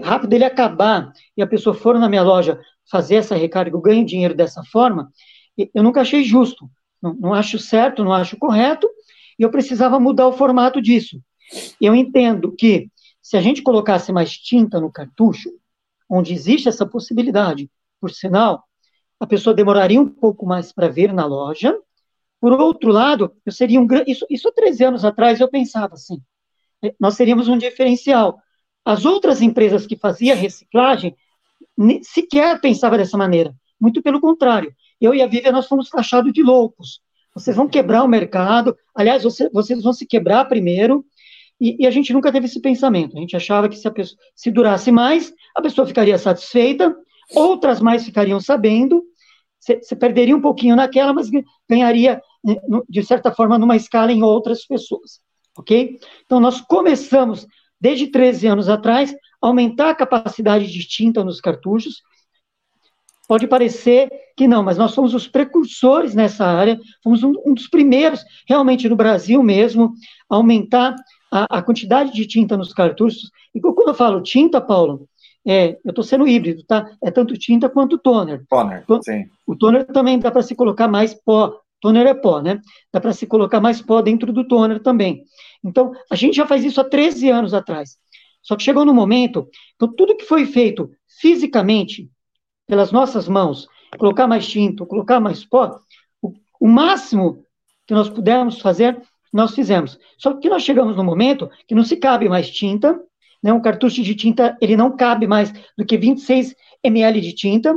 rápido 0.03 0.33
ele 0.33 0.43
acabar 0.43 1.11
e 1.35 1.41
a 1.41 1.47
pessoa 1.47 1.73
for 1.73 1.97
na 1.97 2.09
minha 2.09 2.23
loja 2.23 2.59
fazer 2.89 3.15
essa 3.15 3.35
recarga, 3.35 3.75
eu 3.75 3.81
ganho 3.81 4.05
dinheiro 4.05 4.33
dessa 4.33 4.63
forma, 4.63 5.11
eu 5.73 5.83
nunca 5.83 6.01
achei 6.01 6.23
justo. 6.23 6.69
Não, 7.01 7.13
não 7.13 7.33
acho 7.33 7.59
certo, 7.59 8.03
não 8.03 8.11
acho 8.11 8.37
correto, 8.37 8.89
e 9.37 9.43
eu 9.43 9.51
precisava 9.51 9.99
mudar 9.99 10.27
o 10.27 10.33
formato 10.33 10.81
disso. 10.81 11.21
Eu 11.79 11.95
entendo 11.95 12.53
que 12.53 12.89
se 13.21 13.37
a 13.37 13.41
gente 13.41 13.61
colocasse 13.61 14.11
mais 14.11 14.31
tinta 14.31 14.79
no 14.79 14.91
cartucho, 14.91 15.49
onde 16.09 16.33
existe 16.33 16.67
essa 16.67 16.85
possibilidade, 16.85 17.69
por 17.99 18.11
sinal, 18.11 18.63
a 19.19 19.27
pessoa 19.27 19.53
demoraria 19.53 19.99
um 19.99 20.07
pouco 20.07 20.45
mais 20.45 20.71
para 20.71 20.87
ver 20.87 21.13
na 21.13 21.25
loja. 21.25 21.77
Por 22.39 22.53
outro 22.53 22.91
lado, 22.91 23.33
eu 23.45 23.51
seria 23.51 23.79
um 23.79 23.87
isso, 24.05 24.25
isso 24.29 24.47
há 24.47 24.51
13 24.51 24.83
anos 24.83 25.05
atrás 25.05 25.39
eu 25.39 25.49
pensava 25.49 25.95
assim, 25.95 26.21
é, 26.83 26.93
nós 26.99 27.15
seríamos 27.15 27.47
um 27.47 27.57
diferencial. 27.57 28.39
As 28.85 29.05
outras 29.05 29.41
empresas 29.41 29.85
que 29.85 29.97
faziam 29.97 30.37
reciclagem 30.37 31.15
sequer 32.03 32.59
pensavam 32.61 32.97
dessa 32.97 33.17
maneira. 33.17 33.53
Muito 33.79 34.01
pelo 34.01 34.21
contrário. 34.21 34.73
Eu 34.99 35.13
e 35.13 35.21
a 35.21 35.27
Vivian, 35.27 35.51
nós 35.51 35.67
fomos 35.67 35.89
taxados 35.89 36.31
de 36.31 36.41
loucos. 36.41 37.01
Vocês 37.33 37.55
vão 37.55 37.67
quebrar 37.67 38.03
o 38.03 38.07
mercado. 38.07 38.75
Aliás, 38.95 39.23
você, 39.23 39.49
vocês 39.49 39.83
vão 39.83 39.93
se 39.93 40.05
quebrar 40.05 40.45
primeiro. 40.45 41.05
E, 41.59 41.83
e, 41.83 41.87
a 41.87 41.91
gente 41.91 42.13
nunca 42.13 42.31
teve 42.31 42.45
esse 42.45 42.61
pensamento. 42.61 43.17
A 43.17 43.19
gente 43.19 43.35
achava 43.35 43.67
que 43.67 43.75
se, 43.75 43.89
pessoa, 43.89 44.19
se 44.35 44.51
durasse 44.51 44.91
mais, 44.91 45.33
a 45.55 45.61
pessoa 45.61 45.87
ficaria 45.87 46.17
satisfeita, 46.17 46.95
outras 47.33 47.79
mais 47.79 48.05
ficariam 48.05 48.39
sabendo, 48.39 49.03
você 49.59 49.95
perderia 49.95 50.35
um 50.35 50.41
pouquinho 50.41 50.75
naquela, 50.75 51.13
mas 51.13 51.29
ganharia, 51.69 52.21
né, 52.43 52.55
de 52.87 53.03
certa 53.03 53.31
forma, 53.31 53.57
numa 53.57 53.75
escala 53.75 54.11
em 54.11 54.23
outras 54.23 54.65
pessoas, 54.65 55.19
ok? 55.57 55.99
Então, 56.25 56.39
nós 56.39 56.61
começamos, 56.61 57.45
desde 57.79 58.07
13 58.07 58.47
anos 58.47 58.69
atrás, 58.69 59.13
a 59.41 59.47
aumentar 59.47 59.89
a 59.89 59.95
capacidade 59.95 60.67
de 60.67 60.87
tinta 60.87 61.23
nos 61.23 61.41
cartuchos, 61.41 62.01
Pode 63.27 63.45
parecer 63.45 64.09
que 64.37 64.47
não, 64.47 64.63
mas 64.63 64.77
nós 64.77 64.95
fomos 64.95 65.13
os 65.13 65.27
precursores 65.27 66.15
nessa 66.15 66.45
área, 66.45 66.79
fomos 67.03 67.23
um, 67.23 67.33
um 67.45 67.53
dos 67.53 67.67
primeiros, 67.67 68.23
realmente 68.47 68.87
no 68.87 68.95
Brasil 68.95 69.43
mesmo, 69.43 69.93
a 70.29 70.35
aumentar 70.37 70.95
a, 71.29 71.57
a, 71.57 71.61
quantidade 71.61 72.13
de 72.13 72.25
tinta 72.25 72.55
nos 72.55 72.71
cartuchos. 72.71 73.29
E 73.53 73.59
quando 73.59 73.89
eu 73.89 73.93
falo 73.93 74.23
tinta, 74.23 74.61
Paulo, 74.61 75.09
é, 75.47 75.77
eu 75.85 75.91
estou 75.91 76.03
sendo 76.03 76.27
híbrido, 76.27 76.61
tá? 76.65 76.91
É 77.01 77.09
tanto 77.09 77.37
tinta 77.37 77.69
quanto 77.69 77.97
toner. 77.97 78.45
Toner, 78.49 78.83
sim. 79.01 79.29
O 79.45 79.55
toner 79.55 79.85
também 79.85 80.19
dá 80.19 80.29
para 80.29 80.43
se 80.43 80.53
colocar 80.53 80.89
mais 80.89 81.13
pó. 81.13 81.61
Toner 81.79 82.05
é 82.05 82.13
pó, 82.13 82.41
né? 82.41 82.59
Dá 82.91 82.99
para 82.99 83.13
se 83.13 83.25
colocar 83.25 83.61
mais 83.61 83.81
pó 83.81 84.01
dentro 84.01 84.33
do 84.33 84.45
toner 84.45 84.81
também. 84.81 85.23
Então, 85.63 85.93
a 86.11 86.15
gente 86.15 86.35
já 86.35 86.45
faz 86.45 86.65
isso 86.65 86.81
há 86.81 86.83
13 86.83 87.29
anos 87.29 87.53
atrás. 87.53 87.97
Só 88.41 88.57
que 88.57 88.63
chegou 88.63 88.83
no 88.83 88.93
momento, 88.93 89.47
então 89.75 89.93
tudo 89.93 90.15
que 90.17 90.25
foi 90.25 90.45
feito 90.45 90.89
fisicamente, 91.19 92.09
pelas 92.67 92.91
nossas 92.91 93.27
mãos, 93.27 93.67
colocar 93.97 94.27
mais 94.27 94.47
tinta, 94.47 94.85
colocar 94.85 95.19
mais 95.19 95.45
pó, 95.45 95.79
o, 96.21 96.33
o 96.59 96.67
máximo 96.67 97.43
que 97.85 97.93
nós 97.93 98.09
pudermos 98.09 98.59
fazer, 98.59 99.01
nós 99.31 99.53
fizemos. 99.55 99.97
Só 100.17 100.33
que 100.33 100.49
nós 100.49 100.63
chegamos 100.63 100.95
no 100.95 101.03
momento 101.03 101.49
que 101.67 101.75
não 101.75 101.83
se 101.83 101.95
cabe 101.95 102.27
mais 102.27 102.49
tinta, 102.49 102.99
né? 103.47 103.53
um 103.53 103.61
cartucho 103.61 104.03
de 104.03 104.13
tinta, 104.13 104.57
ele 104.61 104.75
não 104.75 104.95
cabe 104.95 105.25
mais 105.25 105.53
do 105.77 105.85
que 105.85 105.97
26 105.97 106.53
ml 106.83 107.21
de 107.21 107.33
tinta, 107.33 107.73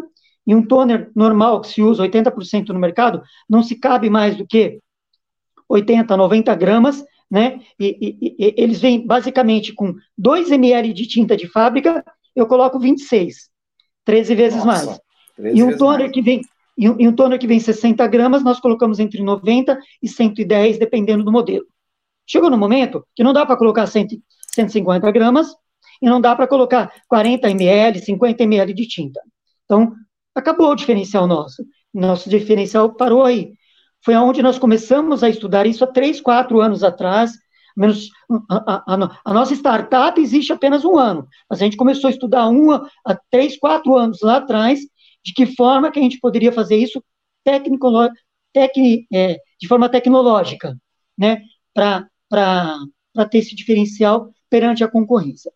e 0.47 0.55
um 0.55 0.67
toner 0.67 1.11
normal 1.15 1.61
que 1.61 1.69
se 1.69 1.81
usa 1.81 2.03
80% 2.03 2.71
no 2.71 2.81
mercado, 2.81 3.23
não 3.49 3.63
se 3.63 3.77
cabe 3.77 4.11
mais 4.11 4.37
do 4.37 4.45
que 4.45 4.81
80, 5.69 6.17
90 6.17 6.55
gramas, 6.57 7.05
né? 7.31 7.61
E, 7.79 8.19
e, 8.21 8.37
e, 8.37 8.55
eles 8.57 8.81
vêm 8.81 9.07
basicamente 9.07 9.73
com 9.73 9.95
2 10.19 10.51
ml 10.51 10.93
de 10.93 11.07
tinta 11.07 11.37
de 11.37 11.47
fábrica, 11.47 12.05
eu 12.35 12.47
coloco 12.47 12.81
26. 12.81 13.49
13 14.05 14.35
vezes 14.35 14.65
Nossa, 14.65 14.87
mais. 14.87 15.01
13 15.37 15.57
e 15.57 15.63
um 15.63 15.77
toner 15.77 16.01
mais. 16.01 16.13
que 16.13 16.23
vem 16.23 16.41
e 16.77 16.89
um, 16.89 16.97
e 16.99 17.07
um 17.07 17.15
toner 17.15 17.39
que 17.39 17.47
vem 17.47 17.61
60 17.61 18.05
gramas, 18.09 18.43
nós 18.43 18.59
colocamos 18.59 18.99
entre 18.99 19.23
90 19.23 19.79
e 20.03 20.09
110, 20.09 20.79
dependendo 20.79 21.23
do 21.23 21.31
modelo. 21.31 21.67
Chegou 22.27 22.51
no 22.51 22.57
momento 22.57 23.07
que 23.15 23.23
não 23.23 23.33
dá 23.33 23.45
para 23.45 23.57
colocar 23.57 23.87
100, 23.87 24.21
150 24.55 25.11
gramas 25.13 25.55
e 26.03 26.07
não 26.07 26.21
dá 26.21 26.35
para 26.35 26.47
colocar 26.47 26.93
40 27.09 27.51
ml, 27.51 27.99
50 27.99 28.43
ml 28.43 28.73
de 28.75 28.87
tinta. 28.87 29.21
Então, 29.65 29.93
acabou 30.35 30.71
o 30.71 30.75
diferencial 30.75 31.27
nosso. 31.27 31.65
Nosso 31.93 32.29
diferencial 32.29 32.95
parou 32.95 33.25
aí. 33.25 33.53
Foi 34.05 34.15
aonde 34.15 34.43
nós 34.43 34.59
começamos 34.59 35.23
a 35.23 35.29
estudar 35.29 35.67
isso 35.67 35.85
há 35.85 35.87
3, 35.87 36.21
4 36.21 36.61
anos 36.61 36.83
atrás, 36.83 37.33
menos 37.77 38.11
a, 38.51 38.95
a, 38.95 39.21
a, 39.25 39.35
nossa 39.35 39.55
startup 39.55 40.21
existe 40.21 40.53
apenas 40.53 40.85
um 40.85 40.99
ano, 40.99 41.27
mas 41.49 41.61
a 41.61 41.65
gente 41.65 41.77
começou 41.77 42.09
a 42.09 42.11
estudar 42.11 42.49
um 42.49 42.71
a 42.73 42.83
três, 43.31 43.59
quatro 43.59 43.97
anos 43.97 44.21
lá 44.23 44.37
atrás, 44.37 44.81
de 45.25 45.33
que 45.33 45.47
forma 45.47 45.91
que 45.91 45.99
a 45.99 46.03
gente 46.03 46.19
poderia 46.19 46.53
fazer 46.53 46.77
isso 46.77 47.03
técnico, 47.45 47.91
é, 49.13 49.39
de 49.61 49.69
forma 49.69 49.89
tecnológica, 49.89 50.77
né, 51.17 51.43
para 51.73 52.07
ter 53.31 53.39
esse 53.39 53.55
diferencial 53.55 54.31
perante 54.51 54.85
a 54.85 54.89
concorrência. 54.89 55.53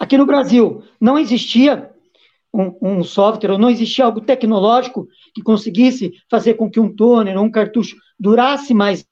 Aqui 0.00 0.16
no 0.16 0.24
Brasil 0.24 0.82
não 1.00 1.18
existia 1.18 1.90
um, 2.54 2.74
um, 2.80 3.04
software, 3.04 3.50
ou 3.50 3.58
não 3.58 3.68
existia 3.68 4.04
algo 4.04 4.20
tecnológico 4.20 5.06
que 5.34 5.42
conseguisse 5.42 6.12
fazer 6.30 6.54
com 6.54 6.70
que 6.70 6.80
um 6.80 6.94
toner 6.94 7.36
ou 7.36 7.44
um 7.44 7.50
cartucho 7.50 7.96
durasse 8.18 8.72
mais, 8.72 9.06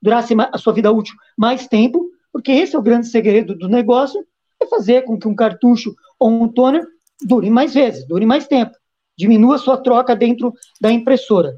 durasse 0.00 0.34
a 0.52 0.58
sua 0.58 0.72
vida 0.72 0.92
útil 0.92 1.14
mais 1.36 1.66
tempo, 1.66 2.10
porque 2.32 2.52
esse 2.52 2.76
é 2.76 2.78
o 2.78 2.82
grande 2.82 3.08
segredo 3.08 3.56
do 3.56 3.68
negócio, 3.68 4.24
é 4.60 4.66
fazer 4.66 5.02
com 5.02 5.18
que 5.18 5.26
um 5.26 5.34
cartucho 5.34 5.94
ou 6.18 6.30
um 6.30 6.48
toner 6.48 6.86
dure 7.24 7.50
mais 7.50 7.74
vezes, 7.74 8.06
dure 8.06 8.26
mais 8.26 8.46
tempo, 8.46 8.76
diminua 9.16 9.58
sua 9.58 9.76
troca 9.76 10.14
dentro 10.14 10.52
da 10.80 10.92
impressora. 10.92 11.54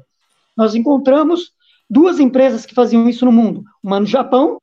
Nós 0.55 0.73
encontramos 0.73 1.51
duas 1.89 2.19
empresas 2.19 2.65
que 2.65 2.73
faziam 2.73 3.07
isso 3.09 3.25
no 3.25 3.31
mundo, 3.31 3.63
uma 3.83 3.99
no 3.99 4.05
Japão, 4.05 4.59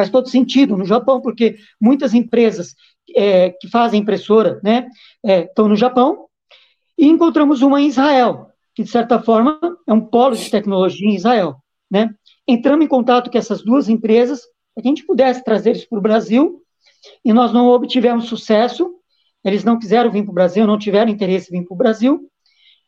faz 0.00 0.08
todo 0.08 0.30
sentido 0.30 0.76
no 0.78 0.84
Japão, 0.86 1.20
porque 1.20 1.58
muitas 1.78 2.14
empresas 2.14 2.74
é, 3.14 3.50
que 3.50 3.68
fazem 3.68 4.00
impressora, 4.00 4.58
né, 4.64 4.88
é, 5.22 5.42
estão 5.42 5.68
no 5.68 5.76
Japão, 5.76 6.26
e 6.96 7.06
encontramos 7.06 7.60
uma 7.60 7.80
em 7.80 7.86
Israel, 7.86 8.48
que 8.74 8.82
de 8.82 8.90
certa 8.90 9.20
forma 9.20 9.58
é 9.86 9.92
um 9.92 10.00
polo 10.00 10.34
de 10.34 10.50
tecnologia 10.50 11.06
em 11.06 11.14
Israel, 11.14 11.56
né? 11.90 12.10
Entramos 12.48 12.84
em 12.84 12.88
contato 12.88 13.30
com 13.30 13.36
essas 13.36 13.62
duas 13.62 13.88
empresas, 13.88 14.40
para 14.74 14.82
que 14.82 14.88
a 14.88 14.90
gente 14.90 15.04
pudesse 15.04 15.44
trazer 15.44 15.76
isso 15.76 15.88
para 15.88 15.98
o 15.98 16.02
Brasil, 16.02 16.62
e 17.24 17.32
nós 17.32 17.52
não 17.52 17.68
obtivemos 17.68 18.26
sucesso, 18.26 18.94
eles 19.44 19.64
não 19.64 19.78
quiseram 19.78 20.10
vir 20.10 20.22
para 20.22 20.30
o 20.30 20.34
Brasil, 20.34 20.66
não 20.66 20.78
tiveram 20.78 21.10
interesse 21.10 21.54
em 21.54 21.60
vir 21.60 21.66
para 21.66 21.74
o 21.74 21.78
Brasil, 21.78 22.30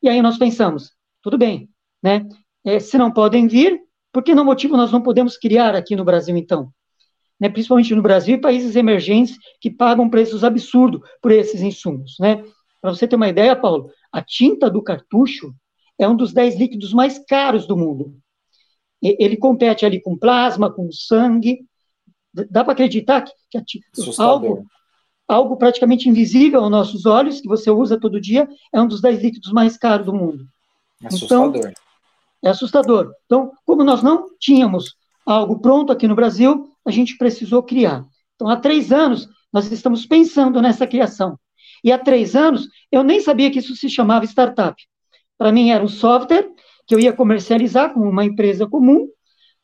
e 0.03 0.09
aí 0.09 0.23
nós 0.23 0.39
pensamos, 0.39 0.93
tudo 1.23 1.37
bem, 1.37 1.69
né? 2.03 2.27
É, 2.65 2.79
se 2.79 2.97
não 2.97 3.11
podem 3.11 3.49
vir, 3.49 3.81
por 4.13 4.23
que 4.23 4.35
não 4.35 4.45
motivo 4.45 4.77
nós 4.77 4.93
não 4.93 5.03
podemos 5.03 5.37
criar 5.37 5.75
aqui 5.75 5.97
no 5.97 6.05
Brasil, 6.05 6.37
então? 6.37 6.71
Né, 7.43 7.49
principalmente 7.49 7.93
no 7.93 8.01
Brasil 8.01 8.37
e 8.37 8.41
países 8.41 8.77
emergentes 8.77 9.37
que 9.61 9.69
pagam 9.69 10.09
preços 10.09 10.45
absurdos 10.45 11.01
por 11.21 11.33
esses 11.33 11.61
insumos. 11.61 12.15
Né? 12.21 12.37
Para 12.81 12.95
você 12.95 13.09
ter 13.09 13.17
uma 13.17 13.29
ideia, 13.29 13.57
Paulo, 13.57 13.91
a 14.13 14.23
tinta 14.23 14.71
do 14.71 14.81
cartucho 14.81 15.53
é 15.99 16.09
um 16.09 16.15
dos 16.15 16.33
10 16.33 16.57
líquidos 16.57 16.93
mais 16.93 17.19
caros 17.19 17.67
do 17.67 17.77
mundo. 17.77 18.15
Ele 19.03 19.37
compete 19.37 19.85
ali 19.85 20.01
com 20.01 20.17
plasma, 20.17 20.71
com 20.71 20.93
sangue. 20.93 21.67
Dá 22.33 22.63
para 22.63 22.75
acreditar 22.75 23.23
que, 23.23 23.33
que 23.67 23.83
algo, 24.19 24.65
algo 25.27 25.57
praticamente 25.57 26.09
invisível 26.09 26.61
aos 26.61 26.71
nossos 26.71 27.07
olhos, 27.07 27.41
que 27.41 27.49
você 27.49 27.73
usa 27.73 27.99
todo 27.99 28.21
dia, 28.21 28.49
é 28.73 28.81
um 28.81 28.87
dos 28.87 29.01
10 29.01 29.21
líquidos 29.21 29.51
mais 29.51 29.77
caros 29.77 30.07
do 30.07 30.15
mundo. 30.15 30.47
Assustador. 31.05 31.57
Então, 31.57 31.73
é 32.45 32.49
assustador. 32.51 33.13
Então, 33.27 33.51
como 33.65 33.83
nós 33.83 34.01
não 34.01 34.29
tínhamos 34.39 34.95
algo 35.27 35.59
pronto 35.59 35.91
aqui 35.91 36.07
no 36.07 36.15
Brasil, 36.15 36.72
a 36.85 36.91
gente 36.91 37.17
precisou 37.17 37.63
criar. 37.63 38.05
Então, 38.35 38.49
há 38.49 38.57
três 38.57 38.93
anos, 38.93 39.29
nós 39.53 39.71
estamos 39.71 40.07
pensando 40.07 40.61
nessa 40.61 40.87
criação. 40.87 41.39
E 41.85 41.93
há 41.93 41.99
três 41.99 42.35
anos, 42.35 42.69
eu 42.91 43.03
nem 43.03 43.21
sabia 43.21 43.51
que 43.51 43.59
isso 43.59 43.75
se 43.77 43.89
chamava 43.89 44.25
startup. 44.25 44.81
Para 45.37 45.53
mim, 45.53 45.71
era 45.71 45.83
um 45.83 45.89
software 45.89 46.49
que 46.87 46.95
eu 46.95 47.01
ia 47.01 47.13
comercializar 47.13 47.93
com 47.93 48.01
uma 48.01 48.25
empresa 48.25 48.67
comum. 48.67 49.09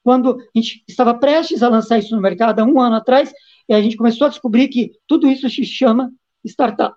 Quando 0.02 0.38
a 0.38 0.58
gente 0.58 0.84
estava 0.88 1.14
prestes 1.14 1.62
a 1.62 1.68
lançar 1.68 1.98
isso 1.98 2.14
no 2.14 2.22
mercado, 2.22 2.60
há 2.60 2.64
um 2.64 2.80
ano 2.80 2.96
atrás, 2.96 3.32
e 3.68 3.74
a 3.74 3.80
gente 3.80 3.96
começou 3.96 4.26
a 4.26 4.30
descobrir 4.30 4.68
que 4.68 4.92
tudo 5.06 5.28
isso 5.28 5.48
se 5.48 5.64
chama 5.64 6.10
startup. 6.44 6.96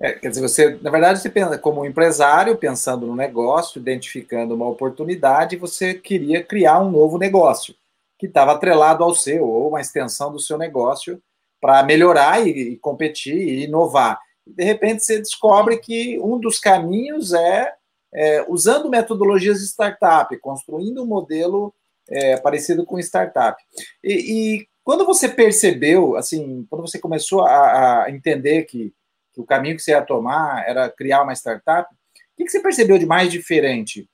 É, 0.00 0.12
quer 0.12 0.30
dizer, 0.30 0.40
você, 0.40 0.78
na 0.82 0.90
verdade, 0.90 1.20
você 1.20 1.30
pensa 1.30 1.56
como 1.58 1.84
empresário, 1.84 2.56
pensando 2.56 3.06
no 3.06 3.14
negócio, 3.14 3.78
identificando 3.78 4.54
uma 4.54 4.66
oportunidade, 4.66 5.56
você 5.56 5.94
queria 5.94 6.42
criar 6.42 6.80
um 6.80 6.90
novo 6.90 7.18
negócio 7.18 7.74
que 8.22 8.28
estava 8.28 8.52
atrelado 8.52 9.02
ao 9.02 9.14
seu, 9.14 9.44
ou 9.44 9.68
uma 9.68 9.80
extensão 9.80 10.30
do 10.30 10.38
seu 10.38 10.56
negócio, 10.56 11.20
para 11.60 11.82
melhorar 11.82 12.46
e, 12.46 12.76
competir 12.76 13.36
e 13.36 13.64
inovar. 13.64 14.16
de 14.46 14.62
repente, 14.62 15.04
você 15.04 15.18
descobre 15.18 15.78
que 15.78 16.20
um 16.20 16.38
dos 16.38 16.60
caminhos 16.60 17.32
é, 17.32 17.72
é 18.14 18.44
usando 18.48 18.88
metodologias 18.88 19.58
de 19.58 19.66
startup, 19.66 20.36
construindo 20.38 21.02
um 21.02 21.06
modelo 21.06 21.74
é, 22.08 22.36
parecido 22.36 22.86
com 22.86 22.98
startup. 22.98 23.60
E, 24.04 24.12
e, 24.12 24.68
quando 24.84 25.04
você 25.04 25.28
percebeu, 25.28 26.16
assim, 26.16 26.64
quando 26.70 26.82
você 26.82 26.98
começou 26.98 27.42
a, 27.42 28.04
a 28.04 28.10
entender 28.10 28.64
que 28.64 28.94
que 29.32 29.40
o 29.40 29.46
caminho 29.46 29.76
que 29.76 29.82
você 29.82 29.92
ia 29.92 30.02
tomar 30.02 30.64
era 30.68 30.90
criar 30.90 31.22
uma 31.22 31.32
startup. 31.32 31.92
O 31.92 32.36
que, 32.36 32.48
você 32.48 32.60
percebeu 32.60 32.98
de 32.98 33.06
mais 33.06 33.30
diferente? 33.30 34.08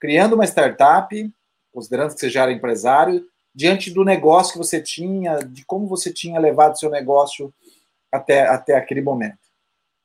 Criando 0.00 0.34
uma 0.34 0.44
startup, 0.44 1.32
considerando 1.72 2.12
que 2.12 2.20
você 2.20 2.28
já 2.28 2.42
era 2.42 2.52
empresário, 2.52 3.24
diante 3.54 3.90
do 3.90 4.04
negócio 4.04 4.52
que 4.52 4.58
você 4.58 4.82
tinha, 4.82 5.36
de 5.38 5.64
como 5.64 5.86
você 5.86 6.12
tinha 6.12 6.40
levado 6.40 6.78
seu 6.78 6.90
negócio 6.90 7.54
até, 8.10 8.46
até 8.48 8.76
aquele 8.76 9.00
momento? 9.00 9.38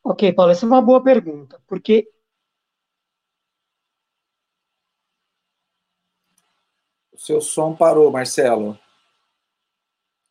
Ok, 0.03 0.31
Paulo, 0.33 0.51
essa 0.51 0.65
é 0.65 0.67
uma 0.67 0.81
boa 0.81 1.03
pergunta, 1.03 1.61
porque. 1.67 2.09
O 7.11 7.17
seu 7.17 7.41
som 7.41 7.75
parou, 7.75 8.11
Marcelo. 8.11 8.79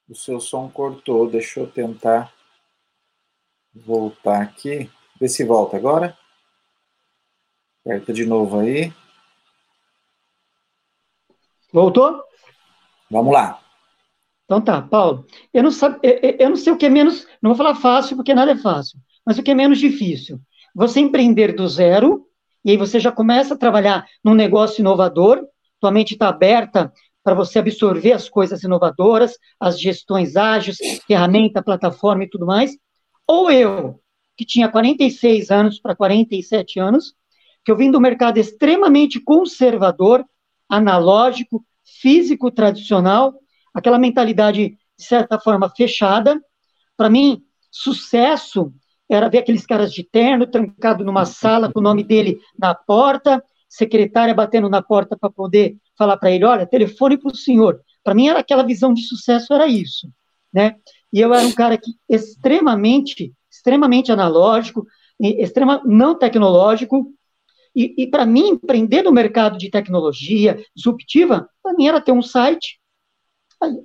O 0.08 0.14
seu 0.14 0.40
som 0.40 0.70
cortou, 0.70 1.28
deixa 1.28 1.60
eu 1.60 1.70
tentar 1.70 2.32
voltar 3.74 4.40
aqui. 4.40 4.90
Vê 5.20 5.28
se 5.28 5.44
volta 5.44 5.76
agora. 5.76 6.16
Aperta 7.80 8.12
de 8.12 8.24
novo 8.24 8.60
aí. 8.60 8.92
Voltou? 11.70 12.24
Vamos 13.10 13.32
lá. 13.32 13.60
Então 14.44 14.60
tá, 14.60 14.80
Paulo. 14.80 15.26
Eu 15.52 15.62
não, 15.62 15.70
sabe, 15.70 15.98
eu, 16.02 16.36
eu 16.38 16.48
não 16.50 16.56
sei 16.56 16.72
o 16.72 16.76
que 16.76 16.86
é 16.86 16.90
menos. 16.90 17.26
Não 17.42 17.50
vou 17.50 17.56
falar 17.56 17.74
fácil, 17.74 18.16
porque 18.16 18.34
nada 18.34 18.52
é 18.52 18.56
fácil. 18.56 18.98
Mas 19.24 19.38
o 19.38 19.42
que 19.42 19.50
é 19.50 19.54
menos 19.54 19.78
difícil? 19.78 20.40
você 20.78 21.00
empreender 21.00 21.56
do 21.56 21.66
zero, 21.66 22.24
e 22.64 22.70
aí 22.70 22.76
você 22.76 23.00
já 23.00 23.10
começa 23.10 23.54
a 23.54 23.58
trabalhar 23.58 24.06
num 24.22 24.32
negócio 24.32 24.80
inovador, 24.80 25.44
tua 25.80 25.90
mente 25.90 26.12
está 26.12 26.28
aberta 26.28 26.92
para 27.24 27.34
você 27.34 27.58
absorver 27.58 28.12
as 28.12 28.28
coisas 28.28 28.62
inovadoras, 28.62 29.36
as 29.58 29.80
gestões 29.80 30.36
ágeis, 30.36 30.78
ferramenta, 31.04 31.62
plataforma 31.62 32.22
e 32.22 32.28
tudo 32.28 32.46
mais. 32.46 32.76
Ou 33.26 33.50
eu, 33.50 34.00
que 34.36 34.44
tinha 34.44 34.68
46 34.68 35.50
anos 35.50 35.80
para 35.80 35.96
47 35.96 36.78
anos, 36.78 37.12
que 37.64 37.72
eu 37.72 37.76
vim 37.76 37.90
do 37.90 38.00
mercado 38.00 38.38
extremamente 38.38 39.18
conservador, 39.20 40.24
analógico, 40.68 41.64
físico 42.00 42.50
tradicional, 42.50 43.34
aquela 43.74 43.98
mentalidade, 43.98 44.76
de 44.98 45.04
certa 45.04 45.38
forma, 45.38 45.68
fechada. 45.70 46.40
Para 46.96 47.10
mim, 47.10 47.42
sucesso 47.70 48.72
era 49.08 49.28
ver 49.28 49.38
aqueles 49.38 49.64
caras 49.64 49.92
de 49.92 50.02
terno 50.04 50.46
trancado 50.46 51.04
numa 51.04 51.24
sala 51.26 51.72
com 51.72 51.80
o 51.80 51.82
nome 51.82 52.04
dele 52.04 52.38
na 52.58 52.74
porta, 52.74 53.42
secretária 53.68 54.34
batendo 54.34 54.68
na 54.68 54.82
porta 54.82 55.16
para 55.16 55.30
poder 55.30 55.76
falar 55.96 56.16
para 56.16 56.30
ele, 56.30 56.44
olha, 56.44 56.66
telefone 56.66 57.18
para 57.18 57.32
o 57.32 57.36
senhor. 57.36 57.80
Para 58.02 58.14
mim 58.14 58.28
era 58.28 58.40
aquela 58.40 58.62
visão 58.62 58.94
de 58.94 59.02
sucesso 59.02 59.52
era 59.52 59.66
isso, 59.66 60.08
né? 60.52 60.76
E 61.12 61.20
eu 61.20 61.32
era 61.32 61.46
um 61.46 61.52
cara 61.52 61.76
que 61.76 61.92
extremamente, 62.08 63.32
extremamente 63.50 64.12
analógico, 64.12 64.86
extrema 65.20 65.82
não 65.84 66.16
tecnológico. 66.16 67.12
E, 67.74 67.94
e 68.02 68.06
para 68.06 68.26
mim 68.26 68.48
empreender 68.48 69.02
no 69.02 69.12
mercado 69.12 69.58
de 69.58 69.70
tecnologia 69.70 70.62
disruptiva, 70.74 71.48
para 71.62 71.74
mim 71.74 71.86
era 71.86 72.00
ter 72.00 72.12
um 72.12 72.22
site, 72.22 72.80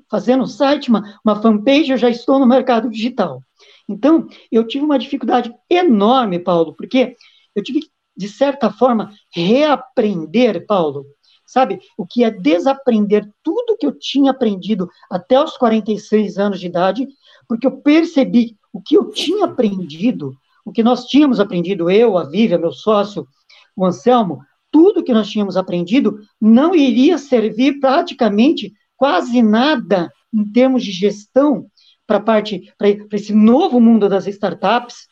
fazendo 0.09 0.43
um 0.43 0.47
site, 0.47 0.89
uma, 0.89 1.19
uma 1.25 1.41
fanpage, 1.41 1.91
eu 1.91 1.97
já 1.97 2.09
estou 2.09 2.39
no 2.39 2.45
mercado 2.45 2.89
digital. 2.89 3.41
Então, 3.87 4.27
eu 4.51 4.65
tive 4.65 4.85
uma 4.85 4.99
dificuldade 4.99 5.53
enorme, 5.69 6.39
Paulo, 6.39 6.73
porque 6.75 7.15
eu 7.55 7.63
tive 7.63 7.81
que, 7.81 7.89
de 8.15 8.29
certa 8.29 8.71
forma, 8.71 9.11
reaprender, 9.33 10.65
Paulo, 10.65 11.05
sabe? 11.45 11.79
O 11.97 12.05
que 12.05 12.23
é 12.23 12.31
desaprender 12.31 13.29
tudo 13.43 13.77
que 13.77 13.85
eu 13.85 13.97
tinha 13.97 14.31
aprendido 14.31 14.89
até 15.09 15.41
os 15.41 15.57
46 15.57 16.37
anos 16.37 16.59
de 16.59 16.67
idade, 16.67 17.07
porque 17.47 17.67
eu 17.67 17.77
percebi 17.81 18.57
o 18.71 18.81
que 18.81 18.95
eu 18.95 19.11
tinha 19.11 19.45
aprendido, 19.45 20.35
o 20.65 20.71
que 20.71 20.81
nós 20.81 21.05
tínhamos 21.05 21.39
aprendido, 21.39 21.89
eu, 21.89 22.17
a 22.17 22.23
Vívia, 22.23 22.57
meu 22.57 22.71
sócio, 22.71 23.27
o 23.75 23.85
Anselmo, 23.85 24.41
tudo 24.71 25.03
que 25.03 25.13
nós 25.13 25.29
tínhamos 25.29 25.55
aprendido 25.55 26.19
não 26.39 26.75
iria 26.75 27.17
servir 27.17 27.79
praticamente 27.79 28.73
quase 28.95 29.41
nada 29.41 30.11
em 30.33 30.43
termos 30.51 30.83
de 30.83 30.91
gestão 30.91 31.67
para 32.07 32.19
parte 32.19 32.73
para 32.77 32.89
esse 33.11 33.33
novo 33.33 33.79
mundo 33.79 34.09
das 34.09 34.27
startups 34.27 35.07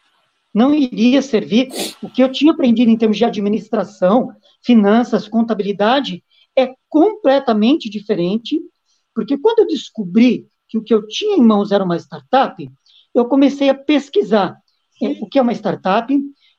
não 0.54 0.74
iria 0.74 1.21
servir. 1.21 1.69
O 2.02 2.10
que 2.10 2.21
eu 2.21 2.32
tinha 2.32 2.52
aprendido 2.52 2.91
em 2.91 2.97
termos 2.97 3.17
de 3.17 3.26
administração, 3.26 4.32
finanças, 4.62 5.28
contabilidade 5.28 6.24
é 6.58 6.74
completamente 6.89 7.89
diferente, 7.89 8.60
porque 9.13 9.38
quando 9.38 9.60
eu 9.60 9.67
descobri 9.67 10.47
que 10.67 10.78
o 10.78 10.84
que 10.84 10.93
eu 10.93 11.08
tinha 11.08 11.38
em 11.38 11.41
mãos 11.41 11.71
era 11.71 11.84
uma 11.84 11.97
startup, 11.97 12.69
eu 13.13 13.26
comecei 13.26 13.69
a 13.69 13.76
pesquisar 13.76 14.58
é, 15.02 15.10
o 15.21 15.28
que 15.28 15.39
é 15.39 15.41
uma 15.41 15.54
startup, 15.54 16.13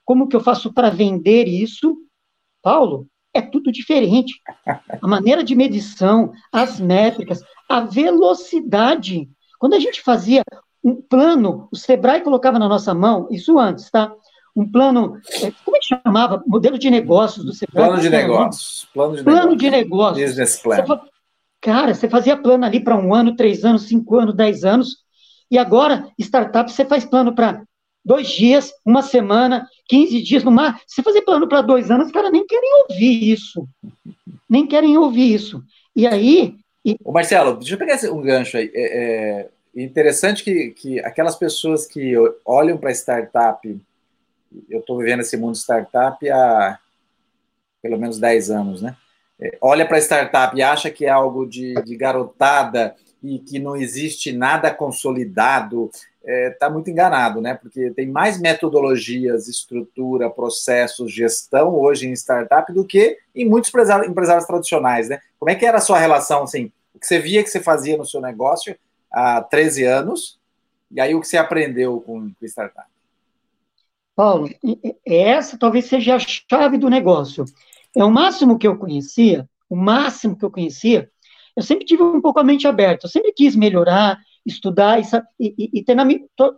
como 0.05 0.29
que 0.29 0.37
eu 0.37 0.41
faço 0.41 0.73
para 0.73 0.91
vender 0.91 1.47
isso. 1.49 1.97
Paulo, 2.63 3.07
é 3.35 3.41
tudo 3.41 3.73
diferente. 3.73 4.41
A 5.01 5.09
maneira 5.09 5.43
de 5.43 5.55
medição, 5.55 6.33
as 6.53 6.79
métricas, 6.79 7.41
a 7.69 7.81
velocidade 7.81 9.29
quando 9.63 9.75
a 9.75 9.79
gente 9.79 10.03
fazia 10.03 10.43
um 10.83 11.01
plano, 11.01 11.69
o 11.71 11.77
Sebrae 11.77 12.21
colocava 12.23 12.59
na 12.59 12.69
nossa 12.69 12.93
mão, 12.93 13.29
isso 13.31 13.61
antes, 13.61 13.89
tá? 13.93 14.13
Um 14.57 14.69
plano, 14.69 15.21
é, 15.41 15.53
como 15.65 15.77
é 15.77 15.79
que 15.79 15.87
chamava? 15.87 16.43
Modelo 16.45 16.77
de 16.77 16.91
negócios 16.91 17.45
do 17.45 17.53
Sebrae. 17.53 17.87
Plano 17.87 18.03
de 18.03 18.11
negócios. 18.11 18.89
Plano 18.93 19.15
de 19.15 19.23
plano 19.23 19.39
negócios. 19.39 19.61
De 19.61 19.71
negócios. 19.71 20.29
Business 20.31 20.61
plan. 20.61 20.85
Você, 20.85 21.01
cara, 21.61 21.95
você 21.95 22.09
fazia 22.09 22.37
plano 22.37 22.65
ali 22.65 22.83
para 22.83 22.97
um 22.97 23.15
ano, 23.15 23.37
três 23.37 23.65
anos, 23.65 23.83
cinco 23.83 24.19
anos, 24.19 24.35
dez 24.35 24.65
anos, 24.65 24.97
e 25.49 25.57
agora, 25.57 26.09
startup, 26.19 26.69
você 26.69 26.85
faz 26.85 27.05
plano 27.05 27.33
para 27.33 27.63
dois 28.05 28.29
dias, 28.29 28.73
uma 28.85 29.03
semana, 29.03 29.69
15 29.89 30.23
dias 30.23 30.45
no 30.45 30.51
mar. 30.51 30.81
Se 30.87 31.03
fazer 31.03 31.23
plano 31.23 31.49
para 31.49 31.63
dois 31.63 31.91
anos, 31.91 32.07
os 32.07 32.13
caras 32.13 32.33
nem 32.33 32.47
querem 32.47 32.71
ouvir 32.89 33.33
isso. 33.33 33.67
Nem 34.49 34.67
querem 34.67 34.97
ouvir 34.99 35.35
isso. 35.35 35.63
E 35.95 36.07
aí, 36.07 36.57
e... 36.85 36.97
Ô 37.05 37.13
Marcelo, 37.13 37.57
deixa 37.57 37.75
eu 37.75 37.79
pegar 37.79 37.99
um 38.13 38.21
gancho 38.21 38.57
aí. 38.57 38.71
É, 38.75 39.49
é 39.75 39.83
interessante 39.83 40.43
que, 40.43 40.71
que 40.71 41.01
aquelas 41.01 41.37
pessoas 41.37 41.87
que 41.87 42.15
olham 42.45 42.77
para 42.77 42.91
startup, 42.91 43.81
eu 44.69 44.81
estou 44.81 44.99
vivendo 44.99 45.21
esse 45.21 45.37
mundo 45.37 45.57
startup 45.57 46.29
há 46.29 46.79
pelo 47.81 47.99
menos 47.99 48.19
10 48.19 48.51
anos, 48.51 48.83
né? 48.83 48.97
É, 49.41 49.59
olha 49.61 49.87
para 49.87 49.99
startup 49.99 50.57
e 50.57 50.63
acha 50.63 50.91
que 50.91 51.05
é 51.05 51.09
algo 51.09 51.47
de, 51.47 51.75
de 51.83 51.97
garotada 51.97 52.95
e 53.23 53.39
que 53.39 53.59
não 53.59 53.77
existe 53.77 54.33
nada 54.33 54.73
consolidado, 54.73 55.91
está 55.93 56.07
é, 56.25 56.51
tá 56.51 56.71
muito 56.71 56.91
enganado, 56.91 57.41
né? 57.41 57.55
Porque 57.55 57.91
tem 57.91 58.09
mais 58.09 58.41
metodologias, 58.41 59.49
estrutura, 59.49 60.31
processos, 60.31 61.13
gestão 61.13 61.75
hoje 61.75 62.09
em 62.09 62.13
startup 62.13 62.73
do 62.73 62.85
que 62.85 63.19
em 63.35 63.49
muitos 63.49 63.71
empresários, 63.71 64.09
empresários 64.09 64.47
tradicionais, 64.47 65.09
né? 65.09 65.21
Como 65.39 65.51
é 65.51 65.55
que 65.55 65.67
era 65.67 65.79
a 65.79 65.81
sua 65.81 65.99
relação, 65.99 66.43
assim, 66.43 66.73
o 66.95 66.99
que 66.99 67.07
você 67.07 67.19
via 67.19 67.43
que 67.43 67.51
você 67.51 67.61
fazia 67.61 67.97
no 67.97 68.05
seu 68.05 68.21
negócio 68.21 68.77
há 69.11 69.41
13 69.41 69.85
anos, 69.85 70.39
e 70.91 71.01
aí 71.01 71.15
o 71.15 71.21
que 71.21 71.29
você 71.29 71.37
aprendeu 71.37 72.01
com, 72.01 72.31
com 72.33 72.47
startup? 72.47 72.87
Paulo, 74.15 74.51
essa 75.07 75.59
talvez 75.59 75.87
seja 75.87 76.17
a 76.17 76.19
chave 76.19 76.77
do 76.77 76.91
negócio. 76.91 77.45
É 77.97 78.05
o 78.05 78.11
máximo 78.11 78.59
que 78.59 78.67
eu 78.67 78.77
conhecia, 78.77 79.49
o 79.69 79.77
máximo 79.77 80.37
que 80.37 80.45
eu 80.45 80.51
conhecia, 80.51 81.11
eu 81.57 81.63
sempre 81.63 81.85
tive 81.85 82.03
um 82.03 82.21
pouco 82.21 82.41
a 82.41 82.45
mente 82.45 82.67
aberta, 82.67 83.07
eu 83.07 83.11
sempre 83.11 83.33
quis 83.33 83.55
melhorar, 83.55 84.19
estudar 84.45 85.01
e, 85.01 85.05
e, 85.39 85.71
e 85.75 85.85
tentar, 85.85 86.07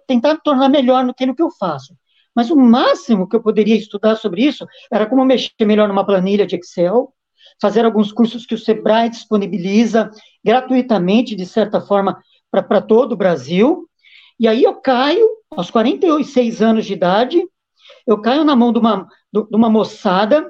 tentar 0.07 0.37
tornar 0.39 0.69
melhor 0.69 1.05
no 1.05 1.15
que, 1.15 1.27
no 1.27 1.35
que 1.35 1.43
eu 1.43 1.51
faço. 1.51 1.95
Mas 2.35 2.51
o 2.51 2.57
máximo 2.57 3.29
que 3.29 3.37
eu 3.37 3.43
poderia 3.43 3.77
estudar 3.77 4.17
sobre 4.17 4.45
isso 4.45 4.67
era 4.91 5.07
como 5.07 5.25
mexer 5.25 5.53
melhor 5.65 5.89
numa 5.89 6.05
planilha 6.05 6.47
de 6.47 6.57
Excel, 6.57 7.13
fazer 7.61 7.85
alguns 7.85 8.13
cursos 8.13 8.45
que 8.45 8.55
o 8.55 8.59
Sebrae 8.59 9.09
disponibiliza 9.09 10.11
gratuitamente, 10.45 11.37
de 11.37 11.47
certa 11.47 11.81
forma, 11.81 12.21
para 12.51 12.81
todo 12.81 13.13
o 13.13 13.17
Brasil. 13.17 13.89
E 14.39 14.49
aí 14.49 14.65
eu 14.65 14.75
caio, 14.75 15.29
aos 15.51 15.71
46 15.71 16.61
anos 16.61 16.87
de 16.87 16.93
idade, 16.93 17.43
eu 18.07 18.21
caio 18.21 18.45
na 18.45 18.57
mão 18.57 18.73
de 18.73 18.79
uma, 18.79 19.07
de 19.33 19.57
uma 19.57 19.71
moçada 19.71 20.45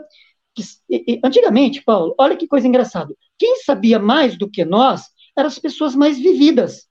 antigamente, 1.24 1.82
Paulo, 1.82 2.14
olha 2.18 2.36
que 2.36 2.46
coisa 2.46 2.66
engraçada. 2.66 3.14
Quem 3.38 3.56
sabia 3.62 3.98
mais 3.98 4.36
do 4.36 4.50
que 4.50 4.64
nós 4.64 5.02
eram 5.36 5.48
as 5.48 5.58
pessoas 5.58 5.94
mais 5.94 6.18
vividas 6.18 6.88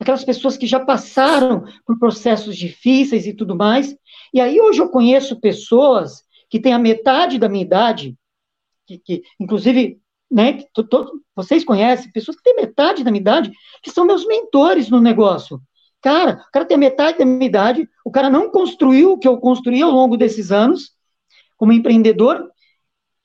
aquelas 0.00 0.24
pessoas 0.24 0.56
que 0.56 0.66
já 0.66 0.78
passaram 0.78 1.64
por 1.84 1.98
processos 1.98 2.56
difíceis 2.56 3.26
e 3.26 3.32
tudo 3.32 3.56
mais. 3.56 3.96
E 4.32 4.40
aí 4.40 4.60
hoje 4.60 4.80
eu 4.80 4.88
conheço 4.88 5.40
pessoas 5.40 6.22
que 6.48 6.60
têm 6.60 6.72
a 6.72 6.78
metade 6.78 7.38
da 7.38 7.48
minha 7.48 7.64
idade, 7.64 8.16
que, 8.86 8.98
que 8.98 9.22
inclusive, 9.38 10.00
né, 10.30 10.54
que 10.54 10.68
to, 10.72 10.84
to, 10.84 11.20
vocês 11.34 11.64
conhecem, 11.64 12.12
pessoas 12.12 12.36
que 12.36 12.42
têm 12.42 12.56
metade 12.56 13.02
da 13.02 13.10
minha 13.10 13.20
idade, 13.20 13.52
que 13.82 13.90
são 13.90 14.06
meus 14.06 14.26
mentores 14.26 14.88
no 14.88 15.00
negócio. 15.00 15.60
Cara, 16.00 16.44
o 16.48 16.52
cara 16.52 16.64
tem 16.64 16.78
metade 16.78 17.18
da 17.18 17.24
minha 17.24 17.46
idade, 17.46 17.88
o 18.04 18.10
cara 18.10 18.30
não 18.30 18.50
construiu 18.50 19.12
o 19.12 19.18
que 19.18 19.26
eu 19.26 19.36
construí 19.38 19.82
ao 19.82 19.90
longo 19.90 20.16
desses 20.16 20.52
anos, 20.52 20.92
como 21.56 21.72
empreendedor, 21.72 22.48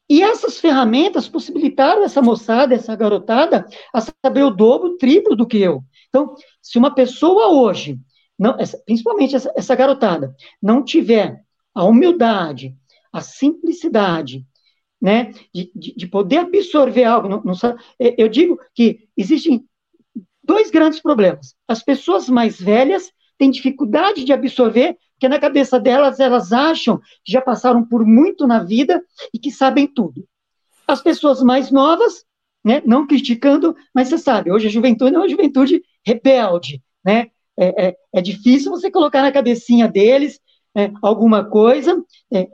e 0.10 0.22
essas 0.22 0.60
ferramentas 0.60 1.28
possibilitaram 1.28 2.04
essa 2.04 2.22
moçada, 2.22 2.76
essa 2.76 2.96
garotada, 2.96 3.66
a 3.94 4.02
saber 4.02 4.44
o 4.44 4.52
dobro, 4.52 4.90
o 4.90 4.98
triplo 4.98 5.36
do 5.36 5.48
que 5.48 5.58
eu. 5.58 5.84
Então, 6.10 6.36
se 6.62 6.78
uma 6.78 6.94
pessoa 6.94 7.50
hoje, 7.50 8.00
não, 8.38 8.58
principalmente 8.86 9.36
essa, 9.36 9.52
essa 9.56 9.76
garotada, 9.76 10.36
não 10.62 10.84
tiver 10.84 11.44
a 11.74 11.84
humildade, 11.84 12.76
a 13.12 13.22
simplicidade, 13.22 14.46
né, 15.02 15.32
de, 15.54 15.72
de, 15.76 15.96
de 15.96 16.08
poder 16.08 16.38
absorver 16.40 17.04
algo, 17.04 17.28
não, 17.28 17.44
não, 17.44 17.56
eu 18.00 18.28
digo 18.30 18.60
que 18.74 19.08
existem 19.18 19.66
dois 20.44 20.70
grandes 20.70 21.00
problemas. 21.00 21.56
As 21.68 21.82
pessoas 21.82 22.30
mais 22.30 22.60
velhas 22.60 23.12
têm 23.38 23.50
dificuldade 23.50 24.24
de 24.24 24.34
absorver, 24.34 24.98
porque 25.24 25.30
na 25.30 25.40
cabeça 25.40 25.80
delas 25.80 26.20
elas 26.20 26.52
acham 26.52 27.00
que 27.24 27.32
já 27.32 27.42
passaram 27.42 27.82
por 27.86 28.06
muito 28.06 28.46
na 28.46 28.62
vida 28.62 29.02
e 29.34 29.40
que 29.40 29.52
sabem 29.52 29.88
tudo. 29.88 30.28
As 30.86 31.02
pessoas 31.02 31.42
mais 31.42 31.72
novas, 31.72 32.26
né, 32.62 32.82
não 32.86 33.08
criticando, 33.08 33.74
mas 33.96 34.10
você 34.10 34.18
sabe, 34.18 34.52
hoje 34.52 34.68
a 34.68 34.70
juventude 34.70 35.16
é 35.16 35.18
uma 35.18 35.30
juventude 35.30 35.82
rebelde, 36.06 36.84
né? 37.06 37.28
É, 37.58 37.88
é, 37.88 37.96
é 38.16 38.22
difícil 38.22 38.70
você 38.70 38.92
colocar 38.92 39.22
na 39.22 39.32
cabecinha 39.32 39.88
deles 39.88 40.42
é, 40.76 40.92
alguma 41.02 41.46
coisa. 41.46 42.04
É, 42.34 42.50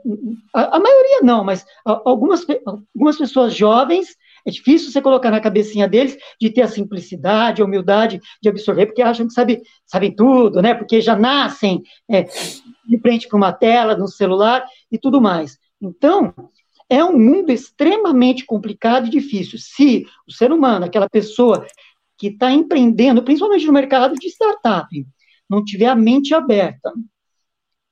a, 0.54 0.76
a, 0.76 0.78
maioria 0.78 1.22
não, 1.24 1.42
mas 1.42 1.66
algumas, 1.84 2.46
algumas 2.94 3.18
pessoas 3.18 3.52
jovens 3.52 4.14
É 4.46 4.50
difícil 4.50 4.90
você 4.90 5.00
colocar 5.00 5.30
na 5.30 5.40
cabecinha 5.40 5.88
deles 5.88 6.16
de 6.40 6.50
ter 6.50 6.62
a 6.62 6.68
simplicidade, 6.68 7.62
a 7.62 7.64
humildade 7.64 8.20
de 8.42 8.48
absorver, 8.48 8.86
porque 8.86 9.02
acham 9.02 9.26
que 9.26 9.32
sabe, 9.32 9.62
sabem 9.86 10.14
tudo, 10.14 10.62
né? 10.62 10.74
Porque 10.74 11.00
já 11.00 11.16
nascem 11.16 11.82
é, 12.10 12.22
de 12.22 12.98
frente 13.00 13.28
para 13.28 13.36
uma 13.36 13.52
tela, 13.52 13.96
no 13.96 14.08
celular 14.08 14.64
e 14.90 14.98
tudo 14.98 15.20
mais. 15.20 15.58
Então, 15.80 16.34
é 16.88 17.04
um 17.04 17.16
mundo 17.16 17.50
extremamente 17.50 18.44
complicado 18.44 19.06
e 19.06 19.10
difícil. 19.10 19.58
Se 19.58 20.04
o 20.26 20.32
ser 20.32 20.52
humano, 20.52 20.84
aquela 20.84 21.08
pessoa 21.08 21.64
que 22.18 22.26
está 22.26 22.50
empreendendo, 22.50 23.22
principalmente 23.22 23.66
no 23.66 23.72
mercado 23.72 24.14
de 24.14 24.26
startup, 24.28 24.88
não 25.48 25.64
tiver 25.64 25.86
a 25.86 25.94
mente 25.94 26.34
aberta, 26.34 26.92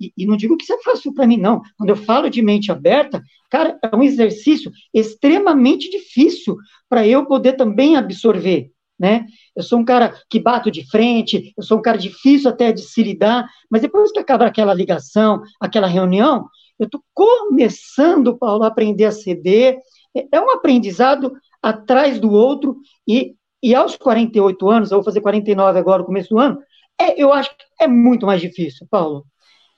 e, 0.00 0.12
e 0.16 0.26
não 0.26 0.36
digo 0.36 0.56
que 0.56 0.64
isso 0.64 0.72
é 0.72 0.82
fácil 0.82 1.12
para 1.12 1.26
mim, 1.26 1.36
não. 1.36 1.62
Quando 1.76 1.90
eu 1.90 1.96
falo 1.96 2.30
de 2.30 2.40
mente 2.40 2.70
aberta, 2.70 3.22
cara, 3.50 3.78
é 3.82 3.94
um 3.94 4.02
exercício 4.02 4.70
extremamente 4.94 5.90
difícil 5.90 6.56
para 6.88 7.06
eu 7.06 7.26
poder 7.26 7.54
também 7.54 7.96
absorver. 7.96 8.70
Né? 8.98 9.26
Eu 9.54 9.62
sou 9.62 9.78
um 9.78 9.84
cara 9.84 10.12
que 10.28 10.40
bato 10.40 10.70
de 10.70 10.88
frente, 10.88 11.52
eu 11.56 11.62
sou 11.62 11.78
um 11.78 11.82
cara 11.82 11.96
difícil 11.96 12.50
até 12.50 12.72
de 12.72 12.82
se 12.82 13.02
lidar, 13.02 13.48
mas 13.70 13.82
depois 13.82 14.10
que 14.10 14.18
acaba 14.18 14.46
aquela 14.46 14.74
ligação, 14.74 15.40
aquela 15.60 15.86
reunião, 15.86 16.48
eu 16.78 16.86
estou 16.86 17.00
começando, 17.14 18.36
Paulo, 18.36 18.64
a 18.64 18.68
aprender 18.68 19.04
a 19.04 19.12
ceder. 19.12 19.78
É, 20.16 20.26
é 20.32 20.40
um 20.40 20.50
aprendizado 20.50 21.32
atrás 21.62 22.18
do 22.20 22.32
outro, 22.32 22.76
e, 23.06 23.34
e 23.62 23.74
aos 23.74 23.96
48 23.96 24.68
anos, 24.68 24.90
eu 24.90 24.98
vou 24.98 25.04
fazer 25.04 25.20
49 25.20 25.78
agora, 25.78 26.00
no 26.00 26.06
começo 26.06 26.30
do 26.30 26.38
ano, 26.38 26.58
é, 27.00 27.20
eu 27.20 27.32
acho 27.32 27.50
que 27.50 27.64
é 27.80 27.86
muito 27.86 28.26
mais 28.26 28.40
difícil, 28.40 28.86
Paulo 28.90 29.24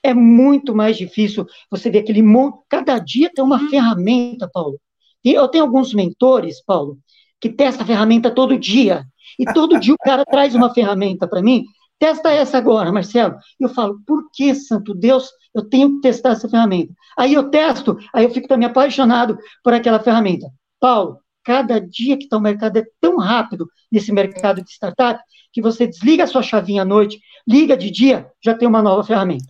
é 0.03 0.13
muito 0.13 0.75
mais 0.75 0.97
difícil 0.97 1.45
você 1.69 1.89
ver 1.89 1.99
aquele 1.99 2.21
monte. 2.21 2.59
Cada 2.69 2.97
dia 2.99 3.29
tem 3.33 3.43
uma 3.43 3.61
uhum. 3.61 3.69
ferramenta, 3.69 4.49
Paulo. 4.51 4.79
E 5.23 5.33
eu 5.33 5.47
tenho 5.47 5.63
alguns 5.63 5.93
mentores, 5.93 6.63
Paulo, 6.63 6.97
que 7.39 7.49
testam 7.49 7.83
a 7.83 7.87
ferramenta 7.87 8.31
todo 8.31 8.57
dia. 8.57 9.05
E 9.37 9.45
todo 9.53 9.79
dia 9.79 9.93
o 9.93 9.97
cara 9.97 10.25
traz 10.29 10.55
uma 10.55 10.73
ferramenta 10.73 11.27
para 11.27 11.41
mim. 11.41 11.65
Testa 11.99 12.31
essa 12.31 12.57
agora, 12.57 12.91
Marcelo. 12.91 13.35
E 13.59 13.63
eu 13.63 13.69
falo, 13.69 13.99
por 14.07 14.31
que, 14.33 14.55
santo 14.55 14.95
Deus, 14.95 15.29
eu 15.53 15.67
tenho 15.67 15.95
que 15.95 16.01
testar 16.01 16.31
essa 16.31 16.49
ferramenta? 16.49 16.93
Aí 17.17 17.33
eu 17.33 17.49
testo, 17.49 17.97
aí 18.13 18.23
eu 18.23 18.31
fico 18.31 18.47
também 18.47 18.67
apaixonado 18.67 19.37
por 19.63 19.73
aquela 19.73 19.99
ferramenta. 19.99 20.49
Paulo, 20.79 21.19
cada 21.43 21.79
dia 21.79 22.17
que 22.17 22.23
está 22.23 22.37
o 22.37 22.41
mercado 22.41 22.77
é 22.77 22.85
tão 22.99 23.17
rápido 23.17 23.67
nesse 23.91 24.11
mercado 24.11 24.63
de 24.63 24.71
startup 24.71 25.21
que 25.53 25.61
você 25.61 25.85
desliga 25.85 26.23
a 26.23 26.27
sua 26.27 26.41
chavinha 26.41 26.81
à 26.81 26.85
noite, 26.85 27.19
liga 27.47 27.77
de 27.77 27.91
dia, 27.91 28.27
já 28.43 28.55
tem 28.55 28.67
uma 28.67 28.81
nova 28.81 29.03
ferramenta. 29.03 29.45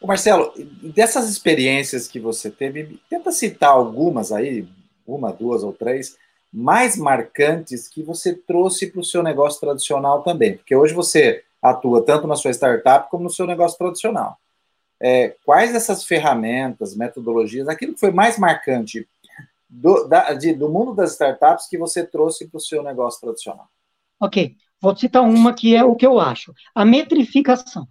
Ô 0.00 0.06
Marcelo, 0.06 0.52
dessas 0.94 1.28
experiências 1.28 2.08
que 2.08 2.18
você 2.18 2.50
teve, 2.50 3.00
tenta 3.10 3.30
citar 3.30 3.70
algumas 3.70 4.32
aí, 4.32 4.66
uma, 5.06 5.30
duas 5.30 5.62
ou 5.62 5.72
três, 5.72 6.16
mais 6.52 6.96
marcantes 6.96 7.86
que 7.86 8.02
você 8.02 8.34
trouxe 8.34 8.90
para 8.90 9.00
o 9.00 9.04
seu 9.04 9.22
negócio 9.22 9.60
tradicional 9.60 10.22
também. 10.22 10.56
Porque 10.56 10.74
hoje 10.74 10.94
você 10.94 11.44
atua 11.60 12.02
tanto 12.02 12.26
na 12.26 12.34
sua 12.34 12.50
startup 12.50 13.10
como 13.10 13.24
no 13.24 13.30
seu 13.30 13.46
negócio 13.46 13.76
tradicional. 13.76 14.38
É, 14.98 15.36
quais 15.44 15.72
dessas 15.72 16.04
ferramentas, 16.04 16.96
metodologias, 16.96 17.68
aquilo 17.68 17.94
que 17.94 18.00
foi 18.00 18.10
mais 18.10 18.38
marcante 18.38 19.06
do, 19.68 20.08
da, 20.08 20.32
de, 20.32 20.52
do 20.52 20.68
mundo 20.68 20.94
das 20.94 21.12
startups 21.12 21.68
que 21.68 21.78
você 21.78 22.04
trouxe 22.04 22.48
para 22.48 22.58
o 22.58 22.60
seu 22.60 22.82
negócio 22.82 23.20
tradicional? 23.20 23.68
Ok, 24.18 24.56
vou 24.80 24.96
citar 24.96 25.22
uma 25.22 25.54
que 25.54 25.74
é 25.74 25.84
o 25.84 25.94
que 25.94 26.06
eu 26.06 26.18
acho: 26.18 26.52
a 26.74 26.84
metrificação. 26.84 27.86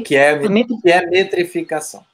O 0.00 0.02
que 0.02 0.16
é, 0.16 0.48
metri... 0.48 0.76
que 0.80 0.90
é 0.90 1.06
metrificação? 1.06 2.04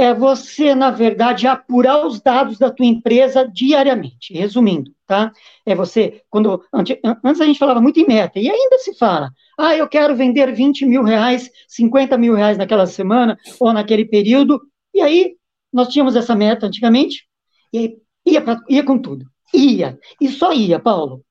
É 0.00 0.14
você, 0.14 0.74
na 0.74 0.90
verdade, 0.90 1.46
apurar 1.46 2.06
os 2.06 2.22
dados 2.22 2.58
da 2.58 2.70
tua 2.70 2.86
empresa 2.86 3.46
diariamente, 3.46 4.32
resumindo, 4.32 4.94
tá? 5.06 5.30
É 5.66 5.74
você, 5.74 6.22
quando, 6.30 6.64
antes, 6.72 6.96
antes 7.22 7.38
a 7.38 7.44
gente 7.44 7.58
falava 7.58 7.82
muito 7.82 8.00
em 8.00 8.06
meta, 8.06 8.38
e 8.38 8.48
ainda 8.48 8.78
se 8.78 8.96
fala, 8.96 9.30
ah, 9.58 9.76
eu 9.76 9.86
quero 9.86 10.16
vender 10.16 10.54
20 10.54 10.86
mil 10.86 11.02
reais, 11.02 11.50
50 11.68 12.16
mil 12.16 12.34
reais 12.34 12.56
naquela 12.56 12.86
semana, 12.86 13.36
ou 13.60 13.74
naquele 13.74 14.06
período, 14.06 14.62
e 14.94 15.02
aí 15.02 15.36
nós 15.70 15.88
tínhamos 15.88 16.16
essa 16.16 16.34
meta 16.34 16.66
antigamente, 16.66 17.26
e 17.70 17.78
aí 17.78 17.96
ia, 18.24 18.40
pra, 18.40 18.58
ia 18.70 18.82
com 18.82 18.98
tudo, 18.98 19.26
ia, 19.52 19.98
e 20.18 20.28
só 20.28 20.50
ia, 20.50 20.78
Paulo, 20.78 21.22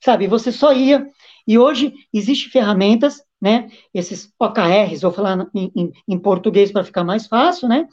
sabe, 0.00 0.28
você 0.28 0.52
só 0.52 0.72
ia, 0.72 1.04
e 1.44 1.58
hoje 1.58 1.92
existem 2.14 2.52
ferramentas 2.52 3.20
né? 3.42 3.68
Esses 3.92 4.32
OKRs, 4.38 5.02
vou 5.02 5.10
falar 5.10 5.48
em, 5.52 5.72
em, 5.74 5.92
em 6.08 6.18
português 6.18 6.70
para 6.70 6.84
ficar 6.84 7.02
mais 7.02 7.26
fácil, 7.26 7.68
né? 7.68 7.88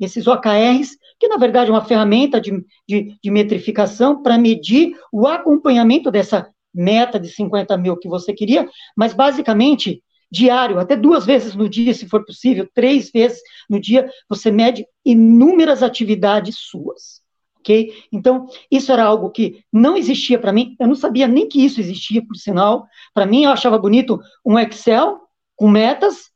Esses 0.00 0.28
OKRs, 0.28 0.96
que 1.18 1.26
na 1.26 1.36
verdade 1.36 1.68
é 1.68 1.74
uma 1.74 1.84
ferramenta 1.84 2.40
de, 2.40 2.64
de, 2.88 3.16
de 3.20 3.30
metrificação 3.32 4.22
para 4.22 4.38
medir 4.38 4.92
o 5.12 5.26
acompanhamento 5.26 6.12
dessa 6.12 6.48
meta 6.72 7.18
de 7.18 7.28
50 7.28 7.76
mil 7.76 7.96
que 7.96 8.08
você 8.08 8.32
queria, 8.32 8.68
mas 8.96 9.12
basicamente 9.12 10.00
diário, 10.30 10.78
até 10.78 10.96
duas 10.96 11.26
vezes 11.26 11.56
no 11.56 11.68
dia, 11.68 11.92
se 11.92 12.08
for 12.08 12.24
possível, 12.24 12.68
três 12.72 13.10
vezes 13.10 13.40
no 13.68 13.80
dia, 13.80 14.08
você 14.28 14.50
mede 14.50 14.86
inúmeras 15.04 15.82
atividades 15.82 16.56
suas 16.58 17.23
ok? 17.64 17.92
Então, 18.12 18.46
isso 18.70 18.92
era 18.92 19.04
algo 19.04 19.30
que 19.30 19.64
não 19.72 19.96
existia 19.96 20.38
para 20.38 20.52
mim, 20.52 20.76
eu 20.78 20.86
não 20.86 20.94
sabia 20.94 21.26
nem 21.26 21.48
que 21.48 21.64
isso 21.64 21.80
existia, 21.80 22.24
por 22.24 22.36
sinal. 22.36 22.86
Para 23.14 23.26
mim, 23.26 23.44
eu 23.44 23.50
achava 23.50 23.78
bonito 23.78 24.20
um 24.44 24.58
Excel 24.58 25.18
com 25.56 25.68
metas, 25.68 26.30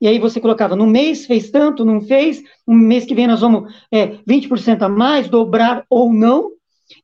e 0.00 0.08
aí 0.08 0.18
você 0.18 0.40
colocava, 0.40 0.74
no 0.74 0.86
mês 0.86 1.26
fez 1.26 1.50
tanto, 1.50 1.84
não 1.84 2.00
fez, 2.00 2.42
um 2.66 2.74
mês 2.74 3.04
que 3.04 3.14
vem 3.14 3.26
nós 3.26 3.40
vamos 3.40 3.72
é, 3.92 4.16
20% 4.28 4.82
a 4.82 4.88
mais, 4.88 5.28
dobrar 5.28 5.84
ou 5.88 6.12
não. 6.12 6.50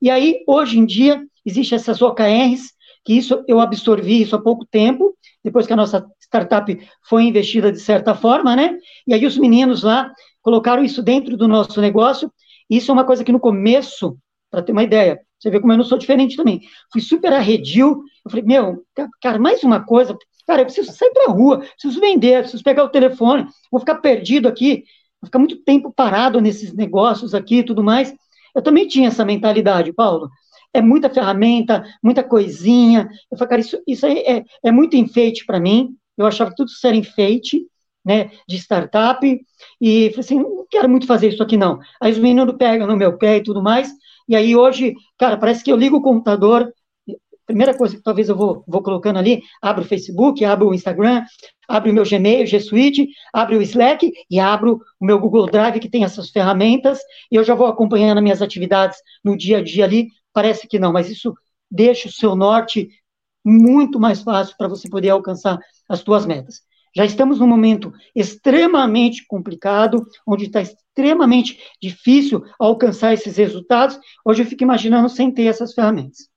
E 0.03 0.11
aí, 0.11 0.43
hoje 0.49 0.79
em 0.79 0.85
dia, 0.85 1.23
existem 1.45 1.77
essas 1.77 2.03
OKRs, 2.03 2.73
que 3.05 3.13
isso 3.13 3.45
eu 3.47 3.61
absorvi 3.61 4.23
isso 4.23 4.35
há 4.35 4.43
pouco 4.43 4.67
tempo, 4.67 5.15
depois 5.45 5.67
que 5.67 5.73
a 5.73 5.77
nossa 5.77 6.05
startup 6.21 6.79
foi 7.09 7.25
investida 7.25 7.71
de 7.71 7.79
certa 7.79 8.15
forma, 8.15 8.57
né? 8.57 8.77
E 9.07 9.15
aí 9.15 9.25
os 9.25 9.39
meninos 9.39 9.83
lá 9.83 10.13
colocaram 10.43 10.83
isso 10.83 11.03
dentro 11.03 11.37
do 11.37 11.47
nosso 11.47 11.81
negócio, 11.81 12.33
isso 12.69 12.91
é 12.91 12.95
uma 12.95 13.05
coisa 13.05 13.25
que 13.25 13.33
no 13.33 13.41
começo, 13.41 14.19
para 14.51 14.63
ter 14.63 14.73
uma 14.73 14.83
ideia, 14.83 15.21
você 15.39 15.51
vê 15.51 15.61
como 15.61 15.73
eu 15.73 15.77
não 15.77 15.85
sou 15.85 15.99
diferente 15.99 16.37
também. 16.37 16.61
Fui 16.93 17.01
super 17.01 17.33
arredio. 17.33 18.03
Eu 18.25 18.31
falei, 18.31 18.45
meu, 18.45 18.85
cara, 19.23 19.39
mais 19.39 19.63
uma 19.63 19.85
coisa. 19.85 20.17
Cara, 20.47 20.63
eu 20.63 20.67
preciso 20.67 20.93
sair 20.93 21.11
para 21.13 21.31
a 21.31 21.33
rua, 21.33 21.59
preciso 21.59 22.01
vender, 22.01 22.41
preciso 22.41 22.63
pegar 22.63 22.83
o 22.85 22.89
telefone, 22.89 23.47
vou 23.71 23.79
ficar 23.81 23.97
perdido 23.97 24.49
aqui, 24.49 24.83
vou 25.21 25.27
ficar 25.27 25.39
muito 25.39 25.63
tempo 25.63 25.93
parado 25.95 26.41
nesses 26.41 26.73
negócios 26.73 27.35
aqui 27.35 27.59
e 27.59 27.63
tudo 27.63 27.85
mais. 27.85 28.15
Eu 28.55 28.63
também 28.63 28.89
tinha 28.89 29.09
essa 29.09 29.25
mentalidade, 29.25 29.93
Paulo. 29.93 30.31
É 30.73 30.81
muita 30.81 31.11
ferramenta, 31.11 31.85
muita 32.03 32.25
coisinha. 32.25 33.09
Eu 33.31 33.39
falei, 33.39 33.51
cara, 33.51 33.61
isso, 33.61 33.83
isso 33.87 34.07
é, 34.07 34.45
é 34.65 34.73
muito 34.73 34.97
enfeite 34.97 35.45
para 35.45 35.61
mim. 35.61 35.95
Eu 36.17 36.27
achava 36.27 36.51
que 36.51 36.57
tudo 36.57 36.69
isso 36.69 36.87
era 36.87 36.97
enfeite 36.97 37.67
né, 38.05 38.31
de 38.49 38.57
startup, 38.57 39.27
e 39.81 40.11
falei 40.11 40.21
assim, 40.21 40.41
não 40.41 40.67
quero 40.71 40.89
muito 40.89 41.07
fazer 41.07 41.29
isso 41.29 41.43
aqui 41.43 41.57
não. 41.57 41.79
Aí 42.01 42.13
os 42.13 42.19
meninos 42.19 42.57
pegam 42.57 42.87
no 42.87 42.97
meu 42.97 43.17
pé 43.19 43.39
e 43.39 43.43
tudo 43.43 43.63
mais, 43.63 43.91
e 44.29 44.37
aí 44.37 44.55
hoje, 44.55 44.95
cara, 45.19 45.37
parece 45.37 45.65
que 45.65 45.73
eu 45.73 45.77
ligo 45.77 45.97
o 45.97 46.03
computador, 46.03 46.73
primeira 47.49 47.77
coisa 47.77 47.97
que 47.97 48.03
talvez 48.03 48.29
eu 48.29 48.37
vou, 48.37 48.63
vou 48.69 48.83
colocando 48.83 49.19
ali, 49.19 49.43
abro 49.63 49.83
o 49.83 49.87
Facebook, 49.87 50.45
abro 50.45 50.69
o 50.69 50.75
Instagram, 50.75 51.25
abro 51.67 51.91
o 51.91 51.95
meu 51.95 52.05
Gmail, 52.05 52.47
G 52.47 52.61
Suite, 52.61 53.09
abro 53.33 53.57
o 53.57 53.63
Slack 53.63 54.13
e 54.31 54.39
abro 54.39 54.83
o 55.01 55.07
meu 55.07 55.19
Google 55.19 55.47
Drive, 55.47 55.81
que 55.81 55.89
tem 55.89 56.05
essas 56.05 56.29
ferramentas, 56.29 57.01
e 57.33 57.37
eu 57.37 57.43
já 57.43 57.55
vou 57.55 57.67
acompanhando 57.67 58.19
as 58.19 58.23
minhas 58.23 58.43
atividades 58.43 58.99
no 59.25 59.35
dia 59.35 59.59
a 59.59 59.63
dia 59.63 59.85
ali, 59.85 60.09
parece 60.31 60.69
que 60.69 60.79
não, 60.79 60.93
mas 60.93 61.09
isso 61.11 61.35
deixa 61.71 62.09
o 62.09 62.13
seu 62.13 62.37
norte 62.37 62.89
muito 63.43 63.99
mais 63.99 64.21
fácil 64.21 64.55
para 64.59 64.69
você 64.69 64.89
poder 64.89 65.09
alcançar 65.09 65.59
as 65.89 66.01
suas 66.01 66.27
metas. 66.27 66.61
Já 66.95 67.05
estamos 67.05 67.39
num 67.39 67.47
momento 67.47 67.93
extremamente 68.15 69.27
complicado, 69.27 70.07
onde 70.27 70.45
está 70.45 70.61
extremamente 70.61 71.61
difícil 71.81 72.45
alcançar 72.59 73.13
esses 73.13 73.37
resultados. 73.37 73.99
Hoje 74.25 74.43
eu 74.43 74.47
fico 74.47 74.63
imaginando 74.63 75.09
sem 75.09 75.31
ter 75.31 75.45
essas 75.45 75.75
ferramentas. 75.75 76.29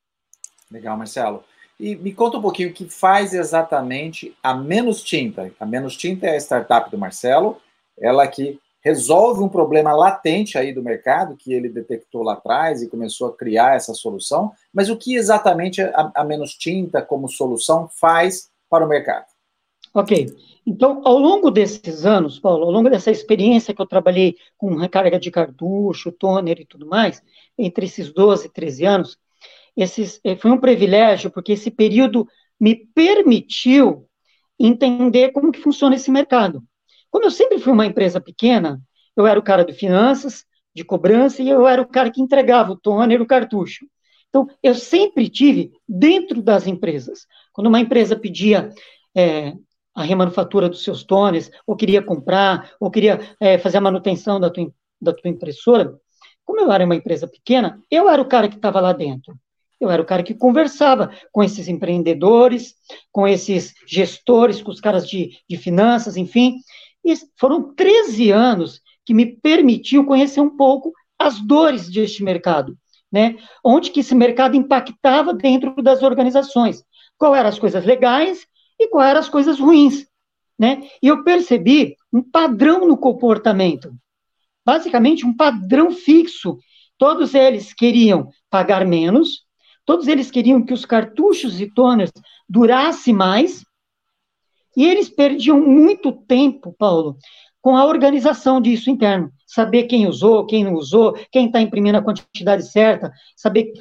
Legal, 0.70 0.98
Marcelo. 0.98 1.44
E 1.80 1.96
me 1.96 2.14
conta 2.14 2.38
um 2.38 2.42
pouquinho 2.42 2.70
o 2.70 2.74
que 2.74 2.88
faz 2.88 3.34
exatamente 3.34 4.36
a 4.44 4.54
Menos 4.54 5.02
Tinta. 5.02 5.52
A 5.60 5.66
Menos 5.66 5.98
Tinta 5.98 6.28
é 6.28 6.36
a 6.36 6.40
startup 6.40 6.92
do 6.92 6.98
Marcelo, 6.98 7.58
ela 8.00 8.28
que 8.28 8.60
resolve 8.84 9.42
um 9.42 9.50
problema 9.50 9.94
latente 9.94 10.58
aí 10.58 10.74
do 10.74 10.84
mercado 10.84 11.36
que 11.36 11.54
ele 11.54 11.70
detectou 11.70 12.24
lá 12.24 12.34
atrás 12.34 12.82
e 12.82 12.90
começou 12.90 13.30
a 13.30 13.36
criar 13.36 13.76
essa 13.76 13.94
solução. 13.94 14.52
Mas 14.74 14.90
o 14.90 14.98
que 14.98 15.16
exatamente 15.16 15.82
a, 15.82 16.12
a 16.16 16.24
Menos 16.24 16.56
Tinta 16.56 17.02
como 17.02 17.28
solução 17.28 17.88
faz 17.88 18.50
para 18.70 18.86
o 18.86 18.88
mercado? 18.88 19.26
Ok. 19.94 20.28
Então, 20.66 21.02
ao 21.04 21.18
longo 21.18 21.52
desses 21.52 22.06
anos, 22.06 22.40
Paulo, 22.40 22.66
ao 22.66 22.72
longo 22.72 22.90
dessa 22.90 23.12
experiência 23.12 23.74
que 23.74 23.82
eu 23.82 23.86
trabalhei 23.86 24.36
com 24.58 24.76
recarga 24.76 25.20
de 25.20 25.30
cartucho, 25.30 26.12
toner 26.12 26.62
e 26.62 26.66
tudo 26.66 26.88
mais, 26.88 27.22
entre 27.58 27.86
esses 27.86 28.14
12 28.14 28.48
e 28.48 28.50
13 28.50 28.86
anos, 28.86 29.18
esses, 29.76 30.20
eh, 30.24 30.36
foi 30.36 30.52
um 30.52 30.60
privilégio, 30.60 31.32
porque 31.32 31.54
esse 31.54 31.72
período 31.72 32.28
me 32.60 32.76
permitiu 32.76 34.08
entender 34.60 35.32
como 35.32 35.52
que 35.52 35.60
funciona 35.60 35.96
esse 35.96 36.12
mercado. 36.12 36.64
Como 37.10 37.26
eu 37.26 37.32
sempre 37.32 37.60
fui 37.60 37.74
uma 37.74 37.86
empresa 37.86 38.22
pequena, 38.22 38.80
eu 39.16 39.26
era 39.28 39.40
o 39.40 39.44
cara 39.44 39.66
de 39.66 39.74
finanças, 39.74 40.46
de 40.74 40.84
cobrança 40.86 41.42
e 41.42 41.50
eu 41.50 41.68
era 41.68 41.82
o 41.82 41.88
cara 41.88 42.12
que 42.12 42.22
entregava 42.22 42.72
o 42.72 42.78
toner, 42.78 43.22
o 43.22 43.26
cartucho. 43.26 43.86
Então, 44.30 44.48
eu 44.64 44.74
sempre 44.74 45.28
tive 45.28 45.72
dentro 45.88 46.42
das 46.42 46.66
empresas. 46.66 47.26
Quando 47.52 47.68
uma 47.68 47.82
empresa 47.82 48.16
pedia 48.16 48.70
é, 49.16 49.54
a 49.94 50.04
remanufatura 50.04 50.70
dos 50.70 50.84
seus 50.84 51.04
tones, 51.04 51.52
ou 51.68 51.76
queria 51.76 52.02
comprar, 52.02 52.72
ou 52.80 52.90
queria 52.90 53.20
é, 53.40 53.58
fazer 53.58 53.78
a 53.78 53.82
manutenção 53.82 54.40
da 54.40 54.50
tua, 54.50 54.72
da 55.02 55.14
tua 55.14 55.30
impressora, 55.30 56.00
como 56.46 56.60
eu 56.60 56.72
era 56.72 56.86
uma 56.86 56.96
empresa 56.96 57.28
pequena, 57.28 57.82
eu 57.90 58.10
era 58.10 58.22
o 58.22 58.28
cara 58.28 58.50
que 58.50 58.56
estava 58.56 58.80
lá 58.82 58.94
dentro. 58.94 59.36
Eu 59.80 59.90
era 59.90 60.02
o 60.02 60.06
cara 60.06 60.22
que 60.22 60.36
conversava 60.36 61.10
com 61.32 61.44
esses 61.44 61.68
empreendedores, 61.68 62.76
com 63.12 63.28
esses 63.28 63.74
gestores, 63.88 64.62
com 64.62 64.70
os 64.70 64.80
caras 64.80 65.10
de, 65.10 65.32
de 65.50 65.58
finanças, 65.58 66.18
enfim. 66.18 66.58
E 67.04 67.14
foram 67.40 67.74
13 67.74 68.32
anos 68.32 68.80
que 69.04 69.14
me 69.14 69.26
permitiu 69.26 70.06
conhecer 70.06 70.40
um 70.40 70.56
pouco 70.56 70.92
as 71.18 71.40
dores 71.40 71.90
deste 71.90 72.24
mercado, 72.24 72.78
né? 73.12 73.38
Onde 73.64 73.90
que 73.90 74.02
esse 74.02 74.14
mercado 74.14 74.56
impactava 74.56 75.34
dentro 75.34 75.74
das 75.82 76.04
organizações. 76.04 76.84
Qual 77.18 77.34
eram 77.34 77.50
as 77.50 77.58
coisas 77.58 77.84
legais 77.84 78.46
e 78.84 78.90
quais 78.90 79.10
eram 79.12 79.20
as 79.20 79.30
coisas 79.30 79.60
ruins, 79.60 80.08
né? 80.58 80.88
E 81.02 81.08
eu 81.08 81.24
percebi 81.24 81.96
um 82.12 82.22
padrão 82.22 82.88
no 82.88 82.98
comportamento. 82.98 83.94
Basicamente, 84.66 85.26
um 85.26 85.36
padrão 85.36 85.92
fixo. 85.92 86.58
Todos 86.98 87.34
eles 87.34 87.74
queriam 87.74 88.30
pagar 88.50 88.86
menos, 88.86 89.46
Todos 89.86 90.08
eles 90.08 90.30
queriam 90.30 90.64
que 90.64 90.74
os 90.74 90.86
cartuchos 90.86 91.60
e 91.60 91.68
toners 91.68 92.12
durassem 92.48 93.14
mais, 93.14 93.66
e 94.78 94.86
eles 94.86 95.10
perdiam 95.10 95.60
muito 95.60 96.12
tempo, 96.12 96.74
Paulo, 96.78 97.18
com 97.62 97.76
a 97.76 97.86
organização 97.86 98.62
disso 98.62 98.90
interno. 98.90 99.32
Saber 99.46 99.84
quem 99.84 100.08
usou, 100.08 100.46
quem 100.46 100.64
não 100.64 100.76
usou, 100.76 101.14
quem 101.32 101.48
está 101.48 101.60
imprimindo 101.60 101.98
a 101.98 102.02
quantidade 102.02 102.72
certa, 102.72 103.12
saber, 103.36 103.74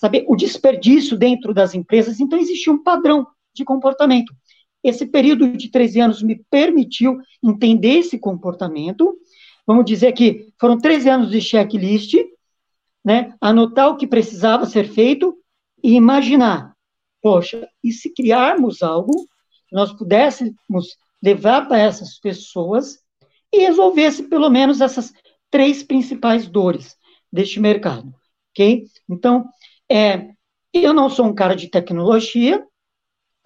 saber 0.00 0.24
o 0.28 0.34
desperdício 0.34 1.16
dentro 1.16 1.52
das 1.52 1.74
empresas. 1.74 2.20
Então, 2.20 2.38
existia 2.38 2.72
um 2.72 2.82
padrão 2.82 3.26
de 3.58 3.64
comportamento. 3.64 4.32
Esse 4.82 5.06
período 5.06 5.56
de 5.56 5.70
13 5.70 6.00
anos 6.00 6.22
me 6.22 6.42
permitiu 6.50 7.18
entender 7.42 7.98
esse 7.98 8.18
comportamento. 8.18 9.16
Vamos 9.66 9.84
dizer 9.84 10.12
que 10.12 10.52
foram 10.58 10.78
13 10.78 11.10
anos 11.10 11.30
de 11.30 11.40
checklist, 11.40 12.14
né, 13.04 13.34
anotar 13.40 13.88
o 13.88 13.96
que 13.96 14.06
precisava 14.06 14.66
ser 14.66 14.88
feito 14.88 15.36
e 15.82 15.94
imaginar, 15.94 16.74
poxa, 17.22 17.68
e 17.82 17.92
se 17.92 18.12
criarmos 18.12 18.82
algo, 18.82 19.12
nós 19.70 19.92
pudéssemos 19.92 20.96
levar 21.22 21.66
para 21.66 21.78
essas 21.78 22.18
pessoas 22.18 22.98
e 23.52 23.58
resolvesse 23.58 24.24
pelo 24.24 24.50
menos 24.50 24.80
essas 24.80 25.12
três 25.50 25.82
principais 25.82 26.46
dores 26.46 26.96
deste 27.32 27.60
mercado, 27.60 28.12
ok? 28.50 28.84
Então, 29.08 29.48
é, 29.90 30.30
eu 30.72 30.92
não 30.92 31.08
sou 31.08 31.26
um 31.26 31.34
cara 31.34 31.54
de 31.54 31.68
tecnologia, 31.68 32.64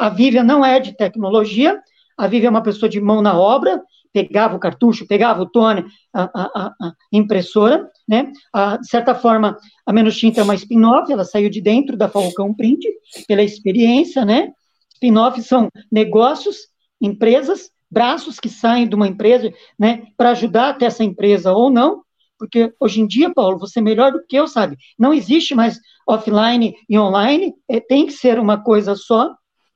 a 0.03 0.09
Vivian 0.09 0.43
não 0.43 0.65
é 0.65 0.81
de 0.81 0.97
tecnologia, 0.97 1.81
a 2.19 2.27
Vivian 2.27 2.49
é 2.49 2.51
uma 2.51 2.63
pessoa 2.63 2.89
de 2.89 3.01
mão 3.01 3.23
na 3.23 3.39
obra, 3.39 3.81
pegava 4.13 4.57
o 4.57 4.59
cartucho, 4.59 5.07
pegava 5.07 5.41
o 5.41 5.47
tone, 5.47 5.85
a, 6.13 6.23
a, 6.35 6.67
a 6.81 6.93
impressora, 7.13 7.89
né? 8.09 8.33
A, 8.53 8.79
de 8.79 8.89
certa 8.89 9.15
forma, 9.15 9.57
a 9.87 9.93
Menos 9.93 10.19
Tinta 10.19 10.41
é 10.41 10.43
uma 10.43 10.57
spin-off, 10.57 11.11
ela 11.13 11.25
saiu 11.25 11.49
de 11.49 11.61
dentro 11.61 11.97
da 11.97 12.09
Falcão 12.09 12.53
Print, 12.53 12.85
pela 13.29 13.45
experiência, 13.45 14.25
né? 14.25 14.51
Spin-off 14.95 15.41
são 15.41 15.69
negócios, 15.91 16.67
empresas, 17.01 17.71
braços 17.89 18.41
que 18.41 18.49
saem 18.49 18.89
de 18.89 18.97
uma 18.97 19.07
empresa, 19.07 19.53
né, 19.79 20.03
para 20.17 20.31
ajudar 20.31 20.71
até 20.71 20.87
essa 20.87 21.05
empresa 21.05 21.53
ou 21.53 21.71
não, 21.71 22.03
porque 22.39 22.75
hoje 22.81 23.01
em 23.01 23.07
dia, 23.07 23.33
Paulo, 23.33 23.57
você 23.57 23.79
é 23.79 23.83
melhor 23.83 24.11
do 24.11 24.25
que 24.27 24.35
eu, 24.35 24.49
sabe? 24.49 24.77
Não 24.99 25.15
existe 25.15 25.55
mais 25.55 25.79
offline 26.09 26.75
e 26.89 26.99
online, 26.99 27.55
é, 27.69 27.79
tem 27.79 28.07
que 28.07 28.13
ser 28.13 28.39
uma 28.41 28.61
coisa 28.61 28.97
só, 28.97 29.33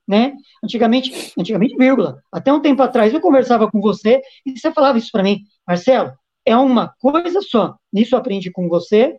né? 0.07 0.35
Antigamente, 0.63 1.33
antigamente, 1.39 1.77
vírgula. 1.77 2.23
Até 2.31 2.53
um 2.53 2.61
tempo 2.61 2.83
atrás 2.83 3.13
eu 3.13 3.21
conversava 3.21 3.71
com 3.71 3.81
você 3.81 4.21
e 4.45 4.59
você 4.59 4.71
falava 4.73 4.99
isso 4.99 5.11
para 5.11 5.23
mim, 5.23 5.43
Marcelo, 5.67 6.13
é 6.47 6.57
uma 6.57 6.95
coisa 7.01 7.43
só. 7.43 7.77
Nisso 7.93 8.15
eu 8.15 8.19
aprendi 8.21 8.51
com 8.53 8.69
você. 8.69 9.19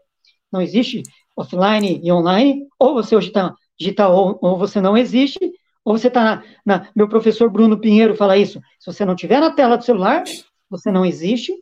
Não 0.52 0.62
existe 0.62 1.04
offline 1.36 2.00
e 2.02 2.12
online. 2.12 2.66
Ou 2.80 2.94
você 2.94 3.16
hoje 3.16 3.28
está 3.28 3.54
digital 3.78 4.16
ou, 4.16 4.40
ou, 4.42 4.58
você 4.58 4.80
não 4.80 4.98
existe. 4.98 5.40
Ou 5.84 5.98
você 5.98 6.08
está 6.08 6.24
na, 6.24 6.44
na, 6.66 6.88
Meu 6.96 7.10
professor 7.10 7.50
Bruno 7.50 7.80
Pinheiro 7.80 8.16
fala 8.16 8.38
isso. 8.38 8.62
Se 8.80 8.92
você 8.92 9.04
não 9.04 9.16
tiver 9.16 9.42
na 9.42 9.52
tela 9.52 9.78
do 9.78 9.84
celular, 9.84 10.24
você 10.70 10.90
não 10.90 11.06
existe. 11.06 11.54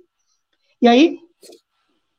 E 0.79 0.87
aí, 0.87 1.17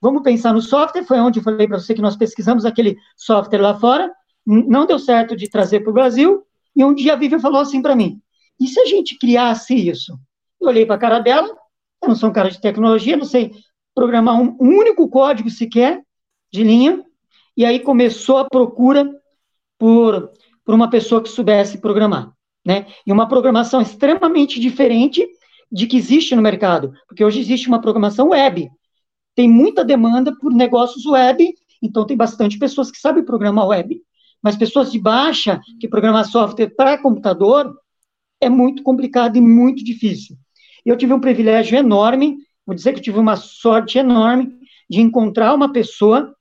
vamos 0.01 0.23
pensar 0.23 0.53
no 0.53 0.61
software. 0.61 1.05
Foi 1.05 1.21
onde 1.21 1.39
eu 1.39 1.45
falei 1.45 1.69
para 1.69 1.79
você 1.79 1.95
que 1.95 2.03
nós 2.03 2.17
pesquisamos 2.17 2.65
aquele 2.65 2.97
software 3.17 3.61
lá 3.61 3.79
fora. 3.79 4.13
Não 4.45 4.87
deu 4.87 4.99
certo 4.99 5.37
de 5.37 5.49
trazer 5.49 5.81
para 5.81 5.91
o 5.91 5.95
Brasil. 5.95 6.45
E 6.77 6.85
um 6.85 6.95
dia 6.95 7.15
a 7.15 7.17
Vivian 7.17 7.41
falou 7.41 7.61
assim 7.61 7.81
para 7.81 7.97
mim: 7.97 8.21
e 8.61 8.67
se 8.67 8.79
a 8.79 8.85
gente 8.85 9.19
criasse 9.19 9.75
isso? 9.75 10.19
Eu 10.61 10.69
olhei 10.69 10.85
para 10.85 10.97
a 10.97 10.99
cara 10.99 11.19
dela, 11.21 11.49
eu 12.03 12.09
não 12.09 12.15
sou 12.15 12.29
um 12.29 12.33
cara 12.33 12.51
de 12.51 12.61
tecnologia, 12.61 13.17
não 13.17 13.25
sei 13.25 13.53
programar 13.95 14.39
um, 14.39 14.55
único 14.61 15.09
código 15.09 15.49
sequer 15.49 16.03
de 16.53 16.63
linha, 16.63 17.03
e 17.57 17.65
aí 17.65 17.81
começou 17.81 18.37
a 18.37 18.45
procura 18.45 19.11
por, 19.79 20.31
por 20.65 20.75
uma 20.75 20.91
pessoa 20.91 21.23
que 21.23 21.31
soubesse 21.31 21.79
programar, 21.79 22.31
né? 22.65 22.87
E 23.07 23.13
uma 23.13 23.27
programação 23.27 23.81
extremamente 23.81 24.61
diferente 24.61 25.27
de 25.73 25.87
que 25.87 25.97
existe 25.97 26.37
no 26.37 26.43
mercado, 26.43 26.93
porque 27.09 27.25
hoje 27.25 27.41
existe 27.41 27.69
uma 27.69 27.81
programação 27.81 28.29
web. 28.29 28.71
Tem 29.35 29.49
muita 29.49 29.85
demanda 29.85 30.35
por 30.37 30.53
negócios 30.53 31.07
web, 31.07 31.55
então 31.83 32.07
tem 32.07 32.17
bastante 32.17 32.59
pessoas 32.59 32.91
que 32.91 32.99
sabem 32.99 33.25
programar 33.25 33.67
web 33.67 34.01
mas 34.47 34.55
pessoas 34.55 34.93
de 34.93 34.99
baixa 35.01 35.61
que 35.81 35.89
programar 35.89 36.25
software 36.25 36.73
para 36.77 36.97
computador 36.97 37.77
é 38.41 38.49
muito 38.49 38.81
complicado 38.85 39.37
e 39.37 39.41
muito 39.41 39.83
difícil. 39.83 40.37
Eu 40.85 40.97
tive 40.97 41.13
um 41.13 41.19
privilégio 41.19 41.77
enorme, 41.77 42.37
vou 42.65 42.73
dizer 42.73 42.93
que 42.93 43.01
tive 43.01 43.19
uma 43.19 43.35
sorte 43.35 43.99
enorme 43.99 44.57
de 44.89 45.01
encontrar 45.01 45.53
uma 45.53 45.73
pessoa 45.73 46.33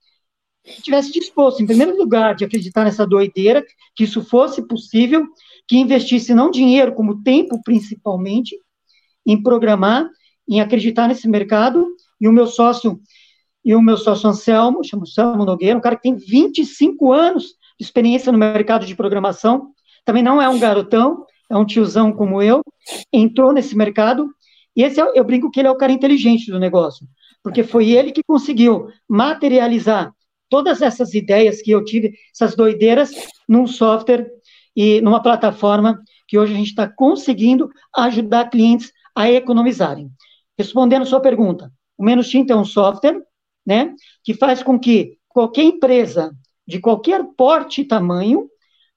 que 0.63 0.83
tivesse 0.83 1.11
disposto, 1.11 1.63
em 1.63 1.65
primeiro 1.65 1.97
lugar, 1.97 2.35
de 2.35 2.45
acreditar 2.45 2.83
nessa 2.83 3.07
doideira, 3.07 3.65
que 3.95 4.03
isso 4.03 4.23
fosse 4.23 4.67
possível, 4.67 5.25
que 5.67 5.75
investisse 5.75 6.35
não 6.35 6.51
dinheiro, 6.51 6.93
como 6.93 7.23
tempo 7.23 7.59
principalmente, 7.63 8.55
em 9.25 9.41
programar, 9.41 10.07
em 10.47 10.61
acreditar 10.61 11.07
nesse 11.07 11.27
mercado, 11.27 11.87
e 12.21 12.27
o 12.27 12.31
meu 12.31 12.45
sócio, 12.45 13.01
e 13.65 13.73
o 13.73 13.81
meu 13.81 13.97
sócio 13.97 14.29
Anselmo, 14.29 14.83
chama 14.83 15.05
Anselmo 15.05 15.43
Nogueira, 15.43 15.75
um 15.75 15.81
cara 15.81 15.95
que 15.95 16.03
tem 16.03 16.13
25 16.13 17.11
anos 17.11 17.55
experiência 17.79 18.31
no 18.31 18.38
mercado 18.38 18.85
de 18.85 18.95
programação, 18.95 19.71
também 20.03 20.23
não 20.23 20.41
é 20.41 20.47
um 20.47 20.59
garotão, 20.59 21.25
é 21.49 21.57
um 21.57 21.65
tiozão 21.65 22.11
como 22.11 22.41
eu, 22.41 22.61
entrou 23.11 23.51
nesse 23.53 23.75
mercado, 23.75 24.29
e 24.75 24.83
esse 24.83 24.99
é, 24.99 25.11
eu 25.15 25.23
brinco 25.23 25.49
que 25.49 25.59
ele 25.59 25.67
é 25.67 25.71
o 25.71 25.77
cara 25.77 25.91
inteligente 25.91 26.51
do 26.51 26.59
negócio, 26.59 27.07
porque 27.43 27.63
foi 27.63 27.89
ele 27.89 28.11
que 28.11 28.23
conseguiu 28.23 28.88
materializar 29.07 30.11
todas 30.49 30.81
essas 30.81 31.13
ideias 31.13 31.61
que 31.61 31.71
eu 31.71 31.83
tive, 31.83 32.13
essas 32.33 32.55
doideiras, 32.55 33.11
num 33.47 33.65
software 33.65 34.29
e 34.75 35.01
numa 35.01 35.21
plataforma 35.21 35.99
que 36.27 36.38
hoje 36.38 36.53
a 36.53 36.57
gente 36.57 36.69
está 36.69 36.88
conseguindo 36.88 37.69
ajudar 37.95 38.49
clientes 38.49 38.91
a 39.15 39.29
economizarem. 39.29 40.09
Respondendo 40.57 41.05
sua 41.05 41.19
pergunta, 41.19 41.71
o 41.97 42.03
Menos 42.03 42.29
Tinta 42.29 42.53
é 42.53 42.55
um 42.55 42.65
software, 42.65 43.21
né, 43.65 43.93
que 44.23 44.33
faz 44.33 44.61
com 44.61 44.79
que 44.79 45.17
qualquer 45.27 45.63
empresa 45.63 46.31
de 46.67 46.80
qualquer 46.80 47.23
porte 47.38 47.82
e 47.82 47.86
tamanho 47.86 48.49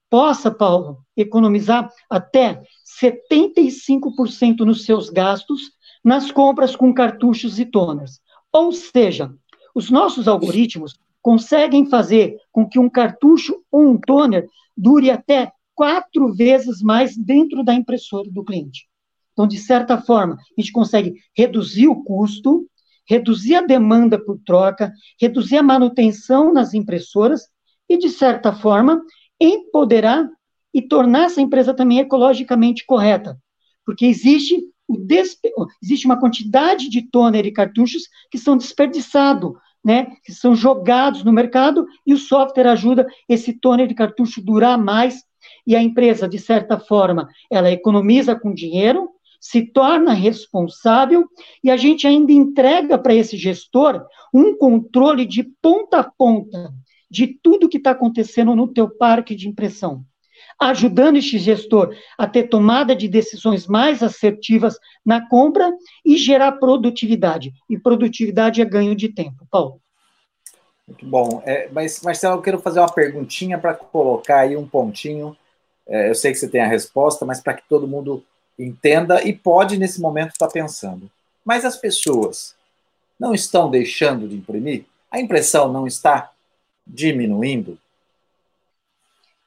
possa, 0.09 0.49
Paulo, 0.49 1.05
economizar 1.15 1.91
até 2.09 2.61
75% 3.01 4.59
nos 4.59 4.85
seus 4.85 5.09
gastos 5.09 5.71
nas 6.03 6.31
compras 6.31 6.75
com 6.75 6.93
cartuchos 6.93 7.59
e 7.59 7.65
toners. 7.65 8.19
Ou 8.51 8.71
seja, 8.71 9.31
os 9.75 9.91
nossos 9.91 10.27
algoritmos 10.27 10.97
conseguem 11.21 11.85
fazer 11.85 12.37
com 12.51 12.67
que 12.67 12.79
um 12.79 12.89
cartucho 12.89 13.55
ou 13.71 13.89
um 13.89 13.99
toner 13.99 14.47
dure 14.75 15.11
até 15.11 15.51
quatro 15.75 16.33
vezes 16.33 16.81
mais 16.81 17.15
dentro 17.15 17.63
da 17.63 17.73
impressora 17.73 18.29
do 18.31 18.43
cliente. 18.43 18.87
Então, 19.33 19.47
de 19.47 19.57
certa 19.57 20.01
forma, 20.01 20.35
a 20.35 20.61
gente 20.61 20.71
consegue 20.71 21.15
reduzir 21.35 21.87
o 21.87 22.03
custo, 22.03 22.67
reduzir 23.07 23.55
a 23.55 23.61
demanda 23.61 24.19
por 24.23 24.39
troca, 24.45 24.91
reduzir 25.19 25.57
a 25.57 25.63
manutenção 25.63 26.51
nas 26.51 26.73
impressoras 26.73 27.47
e, 27.89 27.97
de 27.97 28.09
certa 28.09 28.53
forma, 28.53 29.01
empoderar 29.39 30.29
e 30.73 30.81
tornar 30.81 31.25
essa 31.25 31.41
empresa 31.41 31.73
também 31.73 31.99
ecologicamente 31.99 32.85
correta. 32.85 33.37
Porque 33.85 34.05
existe, 34.05 34.61
despe... 34.87 35.51
existe 35.81 36.05
uma 36.05 36.19
quantidade 36.19 36.89
de 36.89 37.01
toner 37.01 37.45
e 37.45 37.51
cartuchos 37.51 38.03
que 38.29 38.37
são 38.37 38.55
desperdiçados, 38.55 39.53
né, 39.83 40.07
que 40.23 40.31
são 40.31 40.53
jogados 40.55 41.23
no 41.23 41.31
mercado 41.31 41.87
e 42.05 42.13
o 42.13 42.17
software 42.17 42.67
ajuda 42.67 43.07
esse 43.27 43.53
toner 43.53 43.87
de 43.87 43.95
cartucho 43.95 44.41
durar 44.43 44.77
mais. 44.77 45.23
E 45.65 45.75
a 45.75 45.81
empresa, 45.81 46.27
de 46.27 46.37
certa 46.37 46.77
forma, 46.77 47.27
ela 47.49 47.71
economiza 47.71 48.35
com 48.35 48.53
dinheiro, 48.53 49.09
se 49.39 49.61
torna 49.65 50.13
responsável 50.13 51.25
e 51.63 51.71
a 51.71 51.77
gente 51.77 52.05
ainda 52.05 52.31
entrega 52.31 52.97
para 52.97 53.15
esse 53.15 53.37
gestor 53.37 54.05
um 54.33 54.57
controle 54.57 55.25
de 55.25 55.43
ponta 55.61 55.99
a 55.99 56.03
ponta 56.03 56.73
de 57.09 57.27
tudo 57.41 57.69
que 57.69 57.77
está 57.77 57.91
acontecendo 57.91 58.55
no 58.55 58.67
teu 58.67 58.89
parque 58.89 59.35
de 59.35 59.47
impressão, 59.47 60.03
ajudando 60.59 61.17
este 61.17 61.39
gestor 61.39 61.95
a 62.17 62.27
ter 62.27 62.43
tomada 62.43 62.95
de 62.95 63.07
decisões 63.07 63.65
mais 63.67 64.03
assertivas 64.03 64.77
na 65.05 65.27
compra 65.27 65.71
e 66.05 66.17
gerar 66.17 66.53
produtividade. 66.53 67.53
E 67.69 67.77
produtividade 67.77 68.61
é 68.61 68.65
ganho 68.65 68.95
de 68.95 69.09
tempo. 69.09 69.47
Paulo. 69.49 69.81
Muito 70.87 71.05
bom. 71.05 71.41
É, 71.45 71.69
mas, 71.71 72.01
Marcelo, 72.01 72.37
eu 72.37 72.41
quero 72.41 72.59
fazer 72.59 72.79
uma 72.79 72.91
perguntinha 72.91 73.57
para 73.59 73.75
colocar 73.75 74.39
aí 74.39 74.57
um 74.57 74.67
pontinho. 74.67 75.37
É, 75.87 76.09
eu 76.09 76.15
sei 76.15 76.31
que 76.31 76.37
você 76.37 76.47
tem 76.47 76.61
a 76.61 76.67
resposta, 76.67 77.25
mas 77.25 77.39
para 77.39 77.53
que 77.53 77.63
todo 77.69 77.87
mundo 77.87 78.23
entenda 78.57 79.23
e 79.23 79.31
pode, 79.31 79.77
nesse 79.77 80.01
momento, 80.01 80.31
estar 80.31 80.47
tá 80.47 80.51
pensando. 80.51 81.09
Mas 81.45 81.63
as 81.63 81.77
pessoas 81.77 82.55
não 83.19 83.33
estão 83.33 83.69
deixando 83.69 84.27
de 84.27 84.35
imprimir? 84.35 84.85
A 85.11 85.19
impressão 85.19 85.71
não 85.71 85.85
está 85.85 86.31
diminuindo? 86.89 87.77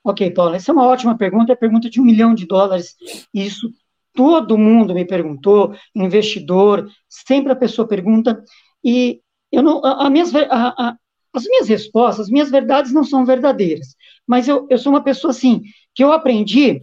Ok, 0.05 0.31
Paulo, 0.31 0.55
essa 0.55 0.71
é 0.71 0.75
uma 0.75 0.87
ótima 0.87 1.17
pergunta, 1.17 1.53
é 1.53 1.57
pergunta 1.57 1.91
de 1.91 2.01
um 2.01 2.05
milhão 2.05 2.35
de 2.35 2.47
dólares. 2.47 2.97
Isso 3.33 3.73
todo 4.15 4.59
mundo 4.59 4.95
me 4.95 5.05
perguntou, 5.05 5.75
investidor, 5.95 6.91
sempre 7.09 7.53
a 7.53 7.57
pessoa 7.57 7.87
pergunta, 7.87 8.43
e 8.85 9.21
eu 9.51 9.63
não, 9.63 9.85
a, 9.85 10.07
a 10.07 10.11
minhas, 10.11 10.35
a, 10.35 10.69
a, 10.69 10.97
as 11.33 11.45
minhas 11.45 11.69
respostas, 11.69 12.27
as 12.27 12.31
minhas 12.31 12.51
verdades 12.51 12.93
não 12.93 13.05
são 13.05 13.25
verdadeiras, 13.25 13.95
mas 14.27 14.49
eu, 14.49 14.67
eu 14.69 14.79
sou 14.79 14.93
uma 14.93 15.03
pessoa 15.03 15.31
assim, 15.31 15.63
que 15.95 16.05
eu 16.05 16.13
aprendi, 16.13 16.83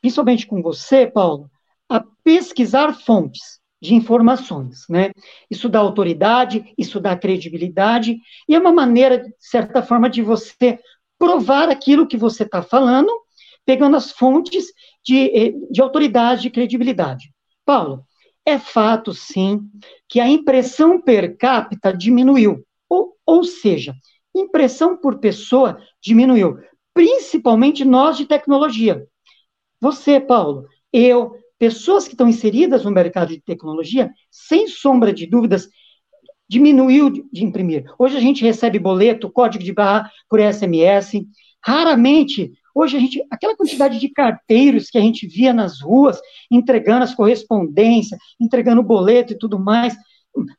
principalmente 0.00 0.46
com 0.46 0.60
você, 0.60 1.06
Paulo, 1.06 1.50
a 1.88 2.04
pesquisar 2.22 2.92
fontes 2.92 3.61
de 3.82 3.94
informações, 3.96 4.84
né? 4.88 5.10
Isso 5.50 5.68
dá 5.68 5.80
autoridade, 5.80 6.72
isso 6.78 7.00
dá 7.00 7.16
credibilidade, 7.16 8.16
e 8.48 8.54
é 8.54 8.58
uma 8.58 8.70
maneira, 8.70 9.18
de 9.18 9.34
certa 9.40 9.82
forma, 9.82 10.08
de 10.08 10.22
você 10.22 10.78
provar 11.18 11.68
aquilo 11.68 12.06
que 12.06 12.16
você 12.16 12.44
está 12.44 12.62
falando, 12.62 13.10
pegando 13.66 13.96
as 13.96 14.12
fontes 14.12 14.66
de, 15.04 15.18
eh, 15.36 15.52
de 15.68 15.82
autoridade, 15.82 16.42
de 16.42 16.50
credibilidade. 16.50 17.32
Paulo, 17.64 18.04
é 18.46 18.56
fato, 18.56 19.12
sim, 19.12 19.60
que 20.08 20.20
a 20.20 20.28
impressão 20.28 21.00
per 21.00 21.36
capita 21.36 21.92
diminuiu. 21.92 22.64
Ou, 22.88 23.16
ou 23.26 23.42
seja, 23.42 23.94
impressão 24.32 24.96
por 24.96 25.18
pessoa 25.18 25.76
diminuiu, 26.00 26.56
principalmente 26.94 27.84
nós 27.84 28.16
de 28.16 28.26
tecnologia. 28.26 29.04
Você, 29.80 30.20
Paulo, 30.20 30.68
eu, 30.92 31.36
pessoas 31.62 32.08
que 32.08 32.14
estão 32.14 32.28
inseridas 32.28 32.82
no 32.82 32.90
mercado 32.90 33.28
de 33.28 33.40
tecnologia, 33.40 34.10
sem 34.28 34.66
sombra 34.66 35.12
de 35.12 35.28
dúvidas, 35.28 35.68
diminuiu 36.48 37.08
de, 37.08 37.24
imprimir. 37.44 37.84
Hoje 37.96 38.16
a 38.16 38.20
gente 38.20 38.42
recebe 38.42 38.80
boleto, 38.80 39.30
código 39.30 39.62
de 39.62 39.72
barra 39.72 40.10
por 40.28 40.40
SMS. 40.40 41.24
Raramente, 41.64 42.50
hoje 42.74 42.96
a 42.96 43.00
gente, 43.00 43.24
aquela 43.30 43.56
quantidade 43.56 44.00
de 44.00 44.08
carteiros 44.08 44.90
que 44.90 44.98
a 44.98 45.00
gente 45.00 45.24
via 45.28 45.52
nas 45.52 45.80
ruas, 45.80 46.20
entregando 46.50 47.04
as 47.04 47.14
correspondências, 47.14 48.18
entregando 48.40 48.82
boleto 48.82 49.32
e 49.32 49.38
tudo 49.38 49.56
mais, 49.56 49.96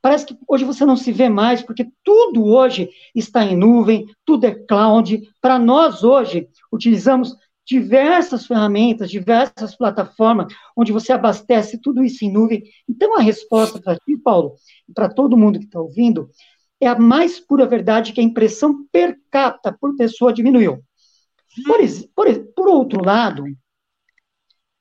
parece 0.01 0.25
que 0.25 0.37
hoje 0.47 0.63
você 0.63 0.85
não 0.85 0.95
se 0.95 1.11
vê 1.11 1.27
mais, 1.27 1.61
porque 1.61 1.85
tudo 2.01 2.45
hoje 2.45 2.89
está 3.13 3.43
em 3.43 3.57
nuvem, 3.57 4.05
tudo 4.23 4.45
é 4.45 4.55
cloud. 4.55 5.21
Para 5.41 5.59
nós 5.59 6.01
hoje, 6.01 6.47
utilizamos 6.71 7.35
diversas 7.65 8.45
ferramentas, 8.45 9.09
diversas 9.09 9.75
plataformas, 9.75 10.53
onde 10.75 10.91
você 10.91 11.13
abastece 11.13 11.79
tudo 11.79 12.03
isso 12.03 12.25
em 12.25 12.31
nuvem. 12.31 12.63
Então, 12.87 13.17
a 13.17 13.21
resposta 13.21 13.81
para 13.81 13.97
ti, 13.97 14.17
Paulo, 14.17 14.55
para 14.93 15.09
todo 15.09 15.37
mundo 15.37 15.59
que 15.59 15.65
está 15.65 15.79
ouvindo, 15.79 16.29
é 16.79 16.87
a 16.87 16.99
mais 16.99 17.39
pura 17.39 17.65
verdade 17.65 18.11
que 18.11 18.19
a 18.19 18.23
impressão 18.23 18.85
per 18.91 19.17
capita 19.31 19.75
por 19.79 19.95
pessoa 19.95 20.33
diminuiu. 20.33 20.83
Por, 21.65 21.79
por, 22.15 22.39
por 22.55 22.67
outro 22.67 23.03
lado, 23.03 23.45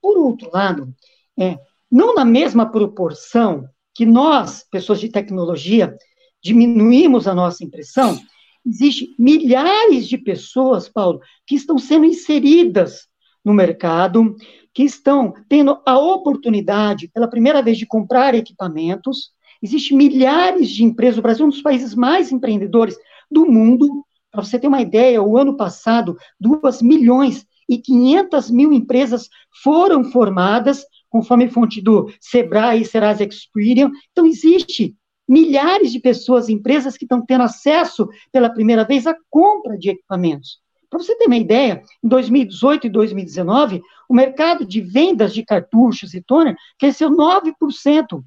por 0.00 0.18
outro 0.18 0.50
lado, 0.52 0.92
é, 1.38 1.56
não 1.90 2.14
na 2.14 2.24
mesma 2.24 2.70
proporção 2.70 3.68
que 3.94 4.04
nós, 4.04 4.66
pessoas 4.70 4.98
de 4.98 5.08
tecnologia, 5.08 5.96
diminuímos 6.42 7.28
a 7.28 7.34
nossa 7.34 7.62
impressão, 7.62 8.18
Existem 8.64 9.14
milhares 9.18 10.08
de 10.08 10.16
pessoas, 10.16 10.88
Paulo, 10.88 11.20
que 11.46 11.54
estão 11.54 11.78
sendo 11.78 12.04
inseridas 12.04 13.08
no 13.44 13.52
mercado, 13.52 14.36
que 14.72 14.84
estão 14.84 15.34
tendo 15.48 15.80
a 15.84 15.98
oportunidade, 15.98 17.08
pela 17.08 17.28
primeira 17.28 17.60
vez, 17.60 17.76
de 17.76 17.86
comprar 17.86 18.34
equipamentos. 18.34 19.32
Existem 19.62 19.96
milhares 19.96 20.70
de 20.70 20.84
empresas. 20.84 21.18
O 21.18 21.22
Brasil 21.22 21.44
é 21.44 21.48
um 21.48 21.50
dos 21.50 21.62
países 21.62 21.94
mais 21.94 22.32
empreendedores 22.32 22.96
do 23.30 23.46
mundo. 23.46 24.04
Para 24.30 24.42
você 24.42 24.58
ter 24.58 24.68
uma 24.68 24.80
ideia, 24.80 25.22
o 25.22 25.36
ano 25.36 25.56
passado, 25.56 26.16
2 26.40 26.82
milhões 26.82 27.44
e 27.68 27.78
500 27.78 28.50
mil 28.50 28.72
empresas 28.72 29.28
foram 29.62 30.04
formadas, 30.04 30.84
conforme 31.10 31.48
fonte 31.48 31.80
do 31.80 32.10
Sebrae 32.20 32.82
e 32.82 32.84
Serasa 32.84 33.24
Experian. 33.24 33.90
Então, 34.10 34.26
existe 34.26 34.96
milhares 35.32 35.90
de 35.90 35.98
pessoas, 35.98 36.50
empresas 36.50 36.94
que 36.94 37.06
estão 37.06 37.24
tendo 37.24 37.42
acesso 37.42 38.06
pela 38.30 38.50
primeira 38.50 38.84
vez 38.84 39.06
à 39.06 39.16
compra 39.30 39.78
de 39.78 39.88
equipamentos. 39.88 40.60
Para 40.90 40.98
você 40.98 41.16
ter 41.16 41.24
uma 41.24 41.38
ideia, 41.38 41.82
em 42.04 42.08
2018 42.08 42.86
e 42.86 42.90
2019, 42.90 43.82
o 44.06 44.12
mercado 44.14 44.66
de 44.66 44.82
vendas 44.82 45.32
de 45.32 45.42
cartuchos 45.42 46.12
e 46.12 46.20
toner 46.20 46.54
cresceu 46.78 47.10
9%. 47.10 48.22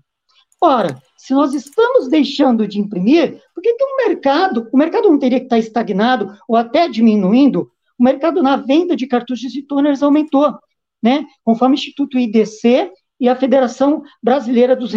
Ora, 0.59 0.99
se 1.15 1.31
nós 1.35 1.53
estamos 1.53 2.07
deixando 2.07 2.67
de 2.67 2.79
imprimir, 2.79 3.39
por 3.53 3.61
que, 3.61 3.75
que 3.75 3.83
o 3.83 3.97
mercado, 4.07 4.67
o 4.73 4.77
mercado 4.77 5.07
não 5.07 5.19
teria 5.19 5.37
que 5.37 5.45
estar 5.45 5.59
estagnado 5.59 6.35
ou 6.47 6.55
até 6.55 6.89
diminuindo? 6.89 7.71
O 7.99 8.03
mercado 8.03 8.41
na 8.41 8.55
venda 8.55 8.95
de 8.95 9.05
cartuchos 9.05 9.53
e 9.53 9.61
toners 9.61 10.01
aumentou, 10.01 10.57
né? 11.03 11.23
Conforme 11.43 11.75
o 11.75 11.77
Instituto 11.77 12.17
IDC 12.17 12.91
e 13.19 13.29
a 13.29 13.35
Federação 13.35 14.03
Brasileira 14.21 14.75
dos 14.75 14.93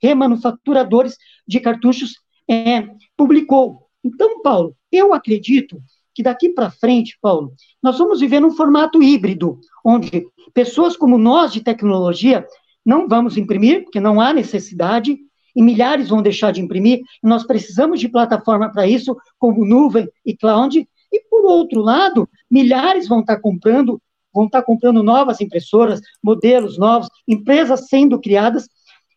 Remanufaturadores 0.00 1.16
de 1.46 1.60
Cartuchos 1.60 2.14
é, 2.48 2.88
publicou. 3.16 3.86
Então, 4.04 4.42
Paulo, 4.42 4.76
eu 4.90 5.14
acredito 5.14 5.80
que 6.14 6.22
daqui 6.22 6.50
para 6.50 6.70
frente, 6.70 7.18
Paulo, 7.20 7.54
nós 7.82 7.98
vamos 7.98 8.20
viver 8.20 8.40
num 8.40 8.50
formato 8.50 9.02
híbrido, 9.02 9.58
onde 9.84 10.26
pessoas 10.52 10.96
como 10.96 11.16
nós 11.16 11.52
de 11.52 11.62
tecnologia 11.62 12.46
não 12.84 13.08
vamos 13.08 13.36
imprimir, 13.36 13.84
porque 13.84 14.00
não 14.00 14.20
há 14.20 14.32
necessidade, 14.32 15.16
e 15.54 15.62
milhares 15.62 16.08
vão 16.08 16.22
deixar 16.22 16.50
de 16.50 16.60
imprimir, 16.60 17.00
nós 17.22 17.44
precisamos 17.44 18.00
de 18.00 18.08
plataforma 18.08 18.70
para 18.70 18.86
isso, 18.86 19.16
como 19.38 19.64
nuvem 19.64 20.08
e 20.24 20.36
cloud, 20.36 20.86
e 21.12 21.20
por 21.28 21.44
outro 21.44 21.80
lado, 21.80 22.28
milhares 22.50 23.06
vão 23.06 23.20
estar 23.20 23.38
comprando 23.38 24.00
vão 24.32 24.46
estar 24.46 24.62
comprando 24.62 25.02
novas 25.02 25.40
impressoras, 25.40 26.00
modelos 26.22 26.78
novos, 26.78 27.08
empresas 27.26 27.88
sendo 27.88 28.20
criadas. 28.20 28.68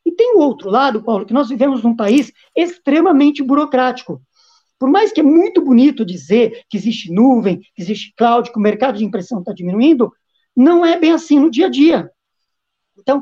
E 0.05 0.11
tem 0.11 0.36
o 0.36 0.39
outro 0.39 0.70
lado, 0.70 1.03
Paulo, 1.03 1.26
que 1.26 1.34
nós 1.34 1.49
vivemos 1.49 1.84
num 1.84 1.95
país 1.95 2.32
extremamente 2.55 3.41
burocrático. 3.41 4.22
Por 4.78 4.89
mais 4.89 5.11
que 5.11 5.22
é 5.22 5.24
muito 5.24 5.61
bonito 5.63 6.05
dizer 6.05 6.63
que 6.70 6.78
existe 6.78 7.11
nuvem, 7.11 7.59
que 7.59 7.82
existe 7.82 8.13
cloud, 8.16 8.51
que 8.51 8.57
o 8.57 8.61
mercado 8.61 8.97
de 8.97 9.05
impressão 9.05 9.39
está 9.39 9.53
diminuindo, 9.53 10.11
não 10.55 10.86
é 10.86 10.99
bem 10.99 11.11
assim 11.11 11.39
no 11.39 11.49
dia 11.49 11.68
a 11.68 11.70
dia. 11.70 12.11
Então, 12.97 13.22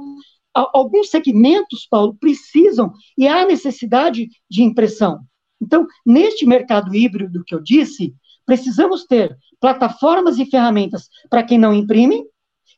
alguns 0.54 1.10
segmentos, 1.10 1.88
Paulo, 1.90 2.16
precisam 2.20 2.92
e 3.18 3.28
há 3.28 3.46
necessidade 3.46 4.28
de 4.50 4.64
impressão. 4.64 5.20
Então, 5.62 5.88
neste 6.06 6.46
mercado 6.46 6.94
híbrido 6.94 7.44
que 7.46 7.56
eu 7.56 7.62
disse, 7.62 8.14
precisamos 8.46 9.06
ter 9.06 9.38
plataformas 9.60 10.38
e 10.38 10.46
ferramentas 10.46 11.10
para 11.30 11.44
quem 11.44 11.58
não 11.58 11.74
imprime, 11.74 12.24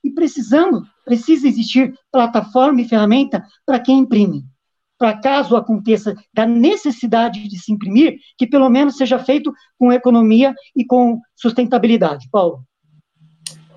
e 0.04 0.12
precisamos, 0.12 0.88
precisa 1.04 1.48
existir 1.48 1.94
plataforma 2.12 2.80
e 2.82 2.88
ferramenta 2.88 3.44
para 3.66 3.80
quem 3.80 4.00
imprime. 4.00 4.44
Para 4.98 5.18
caso 5.20 5.56
aconteça 5.56 6.16
da 6.32 6.46
necessidade 6.46 7.48
de 7.48 7.60
se 7.60 7.72
imprimir, 7.72 8.20
que 8.38 8.46
pelo 8.46 8.70
menos 8.70 8.98
seja 8.98 9.18
feito 9.18 9.52
com 9.80 9.92
economia 9.92 10.54
e 10.76 10.86
com 10.86 11.20
sustentabilidade. 11.36 12.30
Paulo. 12.32 12.64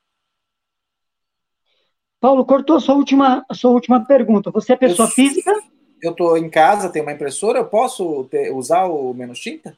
Paulo, 2.20 2.46
cortou 2.46 2.76
a 2.76 2.80
sua 2.80 2.96
última, 2.96 3.46
sua 3.54 3.72
última 3.72 4.06
pergunta. 4.06 4.52
Você 4.52 4.74
é 4.74 4.76
pessoa 4.76 5.08
eu, 5.08 5.12
física? 5.12 5.52
Eu 6.02 6.12
estou 6.12 6.38
em 6.38 6.50
casa, 6.50 6.90
tenho 6.90 7.06
uma 7.06 7.14
impressora, 7.14 7.60
eu 7.60 7.66
posso 7.66 8.26
ter, 8.26 8.54
usar 8.54 8.86
o 8.86 9.14
menos 9.14 9.40
tinta? 9.40 9.78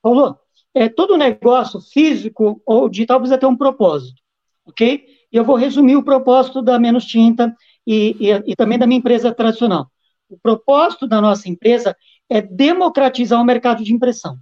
Paulo, 0.00 0.38
é, 0.76 0.90
todo 0.90 1.16
negócio 1.16 1.80
físico 1.80 2.60
ou 2.66 2.86
digital 2.86 3.18
precisa 3.18 3.38
ter 3.38 3.46
um 3.46 3.56
propósito, 3.56 4.20
ok? 4.66 5.06
E 5.32 5.34
eu 5.34 5.42
vou 5.42 5.56
resumir 5.56 5.96
o 5.96 6.02
propósito 6.02 6.60
da 6.60 6.78
Menos 6.78 7.06
Tinta 7.06 7.56
e, 7.86 8.14
e, 8.20 8.52
e 8.52 8.54
também 8.54 8.78
da 8.78 8.86
minha 8.86 8.98
empresa 8.98 9.32
tradicional. 9.32 9.90
O 10.28 10.38
propósito 10.38 11.06
da 11.06 11.18
nossa 11.18 11.48
empresa 11.48 11.96
é 12.28 12.42
democratizar 12.42 13.40
o 13.40 13.44
mercado 13.44 13.82
de 13.82 13.94
impressão. 13.94 14.36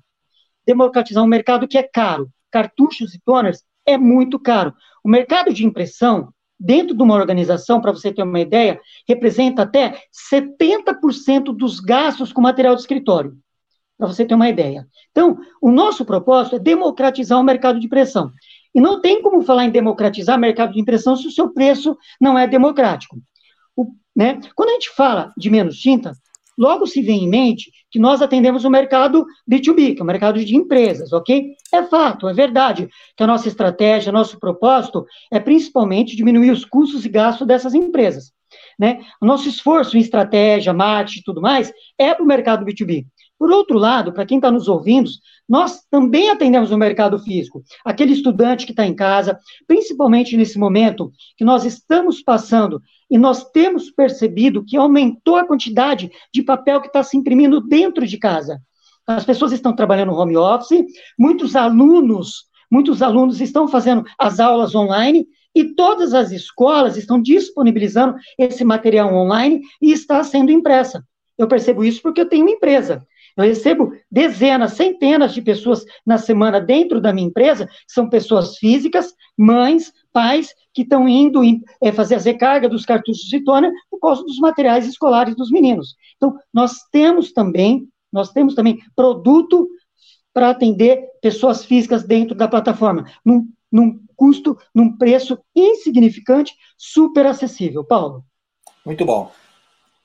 Democratizar 0.67 1.23
um 1.23 1.29
mercado 1.29 1.69
que 1.69 1.79
é 1.79 1.85
caro. 1.85 2.29
Cartuchos 2.51 3.15
e 3.15 3.21
toners 3.21 3.63
é 3.87 3.97
muito 3.97 4.37
caro. 4.37 4.75
O 5.05 5.09
mercado 5.09 5.55
de 5.55 5.65
impressão, 5.65 6.33
dentro 6.59 6.97
de 6.97 7.03
uma 7.03 7.15
organização, 7.15 7.81
para 7.81 7.93
você 7.93 8.13
ter 8.13 8.25
uma 8.25 8.41
ideia, 8.41 8.81
representa 9.07 9.63
até 9.63 10.03
70% 10.33 11.57
dos 11.57 11.79
gastos 11.79 12.33
com 12.33 12.41
material 12.41 12.75
de 12.75 12.81
escritório. 12.81 13.39
Para 14.05 14.13
você 14.13 14.27
ter 14.27 14.35
uma 14.35 14.51
ideia. 14.51 14.87
Então, 15.11 15.39
o 15.63 15.71
nosso 15.71 16.05
propósito 16.05 16.57
é 16.57 16.59
democratizar 16.59 17.41
o 17.41 17.43
mercado 17.43 17.81
de 17.81 17.87
impressão. 17.87 18.31
E 18.75 18.81
não 18.81 19.01
tem 19.01 19.23
como 19.23 19.41
falar 19.41 19.65
em 19.65 19.71
democratizar 19.71 20.37
o 20.37 20.41
mercado 20.41 20.75
de 20.75 20.81
impressão 20.81 21.17
se 21.17 21.27
o 21.27 21.31
seu 21.31 21.55
preço 21.55 21.97
não 22.21 22.39
é 22.39 22.47
democrático. 22.47 23.17
O, 23.75 23.87
né? 24.15 24.39
Quando 24.55 24.69
a 24.69 24.73
gente 24.73 24.91
fala 24.91 25.33
de 25.39 25.49
menos 25.49 25.79
tinta, 25.79 26.13
logo 26.59 26.87
se 26.87 27.01
vem 27.01 27.25
em 27.25 27.29
mente 27.31 27.71
que 27.91 27.99
nós 27.99 28.21
atendemos 28.21 28.67
o 28.67 28.71
mercado 28.71 29.25
B2B, 29.51 29.95
que 29.95 30.01
é 30.01 30.03
o 30.03 30.07
mercado 30.07 30.45
de 30.45 30.55
empresas, 30.55 31.11
ok? 31.15 31.55
É 31.73 31.83
fato, 31.85 32.29
é 32.29 32.35
verdade 32.35 32.87
que 33.17 33.25
a 33.25 33.27
nossa 33.27 33.49
estratégia, 33.49 34.13
nosso 34.13 34.39
propósito 34.39 35.07
é 35.33 35.41
principalmente 35.41 36.15
diminuir 36.15 36.51
os 36.51 36.63
custos 36.67 37.07
e 37.07 37.09
gastos 37.09 37.47
dessas 37.47 37.73
empresas. 37.73 38.35
Né? 38.79 39.01
O 39.21 39.27
nosso 39.27 39.49
esforço 39.49 39.97
em 39.97 40.01
estratégia, 40.01 40.75
marketing 40.75 41.21
e 41.21 41.23
tudo 41.23 41.41
mais 41.41 41.73
é 41.99 42.13
para 42.13 42.23
o 42.23 42.27
mercado 42.27 42.67
B2B. 42.67 43.07
Por 43.45 43.53
outro 43.53 43.77
lado, 43.77 44.11
para 44.11 44.25
quem 44.25 44.39
está 44.39 44.51
nos 44.51 44.69
ouvindo, 44.69 45.11
nós 45.47 45.83
também 45.91 46.31
atendemos 46.31 46.71
o 46.71 46.79
mercado 46.79 47.19
físico, 47.19 47.63
aquele 47.85 48.15
estudante 48.15 48.65
que 48.65 48.73
está 48.73 48.87
em 48.87 48.95
casa, 48.95 49.39
principalmente 49.67 50.35
nesse 50.35 50.59
momento 50.59 51.13
que 51.37 51.45
nós 51.45 51.67
estamos 51.67 52.23
passando 52.23 52.81
e 53.11 53.19
nós 53.19 53.51
temos 53.51 53.91
percebido 53.91 54.65
que 54.65 54.79
aumentou 54.79 55.37
a 55.37 55.47
quantidade 55.47 56.11
de 56.33 56.43
papel 56.43 56.81
que 56.81 56.87
está 56.87 57.03
se 57.03 57.19
imprimindo 57.19 57.61
dentro 57.61 58.07
de 58.07 58.17
casa. 58.17 58.63
As 59.07 59.27
pessoas 59.27 59.53
estão 59.53 59.77
trabalhando 59.77 60.13
no 60.13 60.19
home 60.19 60.39
office, 60.39 60.83
muitos 61.19 61.55
alunos, 61.55 62.47
muitos 62.71 63.03
alunos 63.03 63.43
estão 63.43 63.69
fazendo 63.69 64.05
as 64.19 64.41
aulas 64.41 64.75
online 64.75 65.27
e 65.55 65.75
todas 65.75 66.15
as 66.15 66.31
escolas 66.31 66.97
estão 66.97 67.21
disponibilizando 67.21 68.17
esse 68.39 68.65
material 68.65 69.13
online 69.13 69.61
e 69.83 69.93
está 69.93 70.25
sendo 70.25 70.51
impressa. 70.51 71.05
Eu 71.37 71.47
percebo 71.47 71.85
isso 71.85 72.01
porque 72.01 72.23
eu 72.23 72.29
tenho 72.29 72.47
uma 72.47 72.53
empresa. 72.53 73.07
Eu 73.37 73.45
recebo 73.45 73.93
dezenas, 74.11 74.75
centenas 74.75 75.35
de 75.35 75.43
pessoas 75.43 75.85
na 76.07 76.19
semana 76.19 76.61
dentro 76.61 77.01
da 77.01 77.13
minha 77.13 77.27
empresa, 77.27 77.69
são 77.89 78.09
pessoas 78.09 78.57
físicas, 78.59 79.13
mães, 79.37 79.93
pais, 80.13 80.55
que 80.73 80.83
estão 80.83 81.09
indo 81.09 81.41
é, 81.83 81.91
fazer 81.91 82.15
as 82.15 82.25
recargas 82.25 82.71
dos 82.71 82.85
cartuchos 82.85 83.25
de 83.25 83.43
tona 83.43 83.73
por 83.91 83.99
causa 83.99 84.23
dos 84.23 84.39
materiais 84.39 84.87
escolares 84.87 85.35
dos 85.35 85.51
meninos. 85.51 85.97
Então, 86.17 86.37
nós 86.53 86.85
temos 86.93 87.33
também, 87.33 87.89
nós 88.13 88.31
temos 88.31 88.55
também 88.55 88.79
produto 88.95 89.69
para 90.33 90.51
atender 90.51 91.05
pessoas 91.21 91.65
físicas 91.65 92.05
dentro 92.05 92.35
da 92.35 92.49
plataforma, 92.49 93.05
num, 93.25 93.49
num 93.71 94.01
custo, 94.17 94.57
num 94.75 94.97
preço 94.97 95.39
insignificante, 95.55 96.53
super 96.77 97.27
acessível. 97.27 97.85
Paulo. 97.85 98.25
Muito 98.85 99.05
bom. 99.05 99.33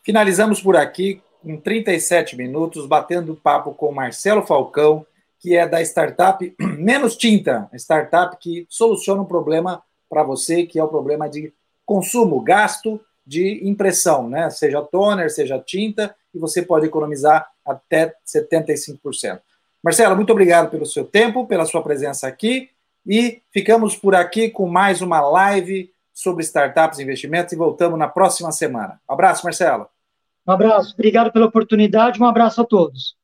Finalizamos 0.03 0.61
por 0.61 0.75
aqui 0.75 1.21
em 1.43 1.57
37 1.57 2.35
minutos, 2.35 2.85
batendo 2.85 3.35
papo 3.35 3.73
com 3.73 3.91
Marcelo 3.91 4.45
Falcão, 4.45 5.05
que 5.39 5.55
é 5.55 5.67
da 5.67 5.81
startup 5.81 6.53
Menos 6.59 7.15
Tinta, 7.15 7.69
startup 7.73 8.37
que 8.37 8.65
soluciona 8.69 9.21
um 9.21 9.25
problema 9.25 9.81
para 10.09 10.23
você, 10.23 10.65
que 10.65 10.79
é 10.79 10.83
o 10.83 10.87
problema 10.87 11.29
de 11.29 11.53
consumo, 11.85 12.41
gasto 12.41 12.99
de 13.25 13.61
impressão, 13.67 14.27
né? 14.27 14.49
Seja 14.49 14.81
toner, 14.81 15.29
seja 15.29 15.59
tinta, 15.59 16.15
e 16.33 16.39
você 16.39 16.61
pode 16.61 16.87
economizar 16.87 17.47
até 17.65 18.15
75%. 18.25 19.39
Marcelo, 19.83 20.15
muito 20.15 20.31
obrigado 20.31 20.69
pelo 20.69 20.85
seu 20.85 21.05
tempo, 21.05 21.45
pela 21.45 21.65
sua 21.65 21.81
presença 21.81 22.27
aqui, 22.27 22.69
e 23.05 23.41
ficamos 23.51 23.95
por 23.95 24.15
aqui 24.15 24.49
com 24.49 24.67
mais 24.67 25.01
uma 25.01 25.21
live 25.21 25.91
sobre 26.13 26.43
startups 26.43 26.99
e 26.99 27.03
investimentos 27.03 27.53
e 27.53 27.55
voltamos 27.55 27.97
na 27.97 28.07
próxima 28.07 28.51
semana. 28.51 28.99
Abraço, 29.07 29.45
Marcelo. 29.45 29.87
Um 30.49 30.51
abraço, 30.51 30.95
obrigado 30.95 31.31
pela 31.31 31.45
oportunidade, 31.45 32.19
um 32.19 32.25
abraço 32.25 32.59
a 32.59 32.65
todos. 32.65 33.15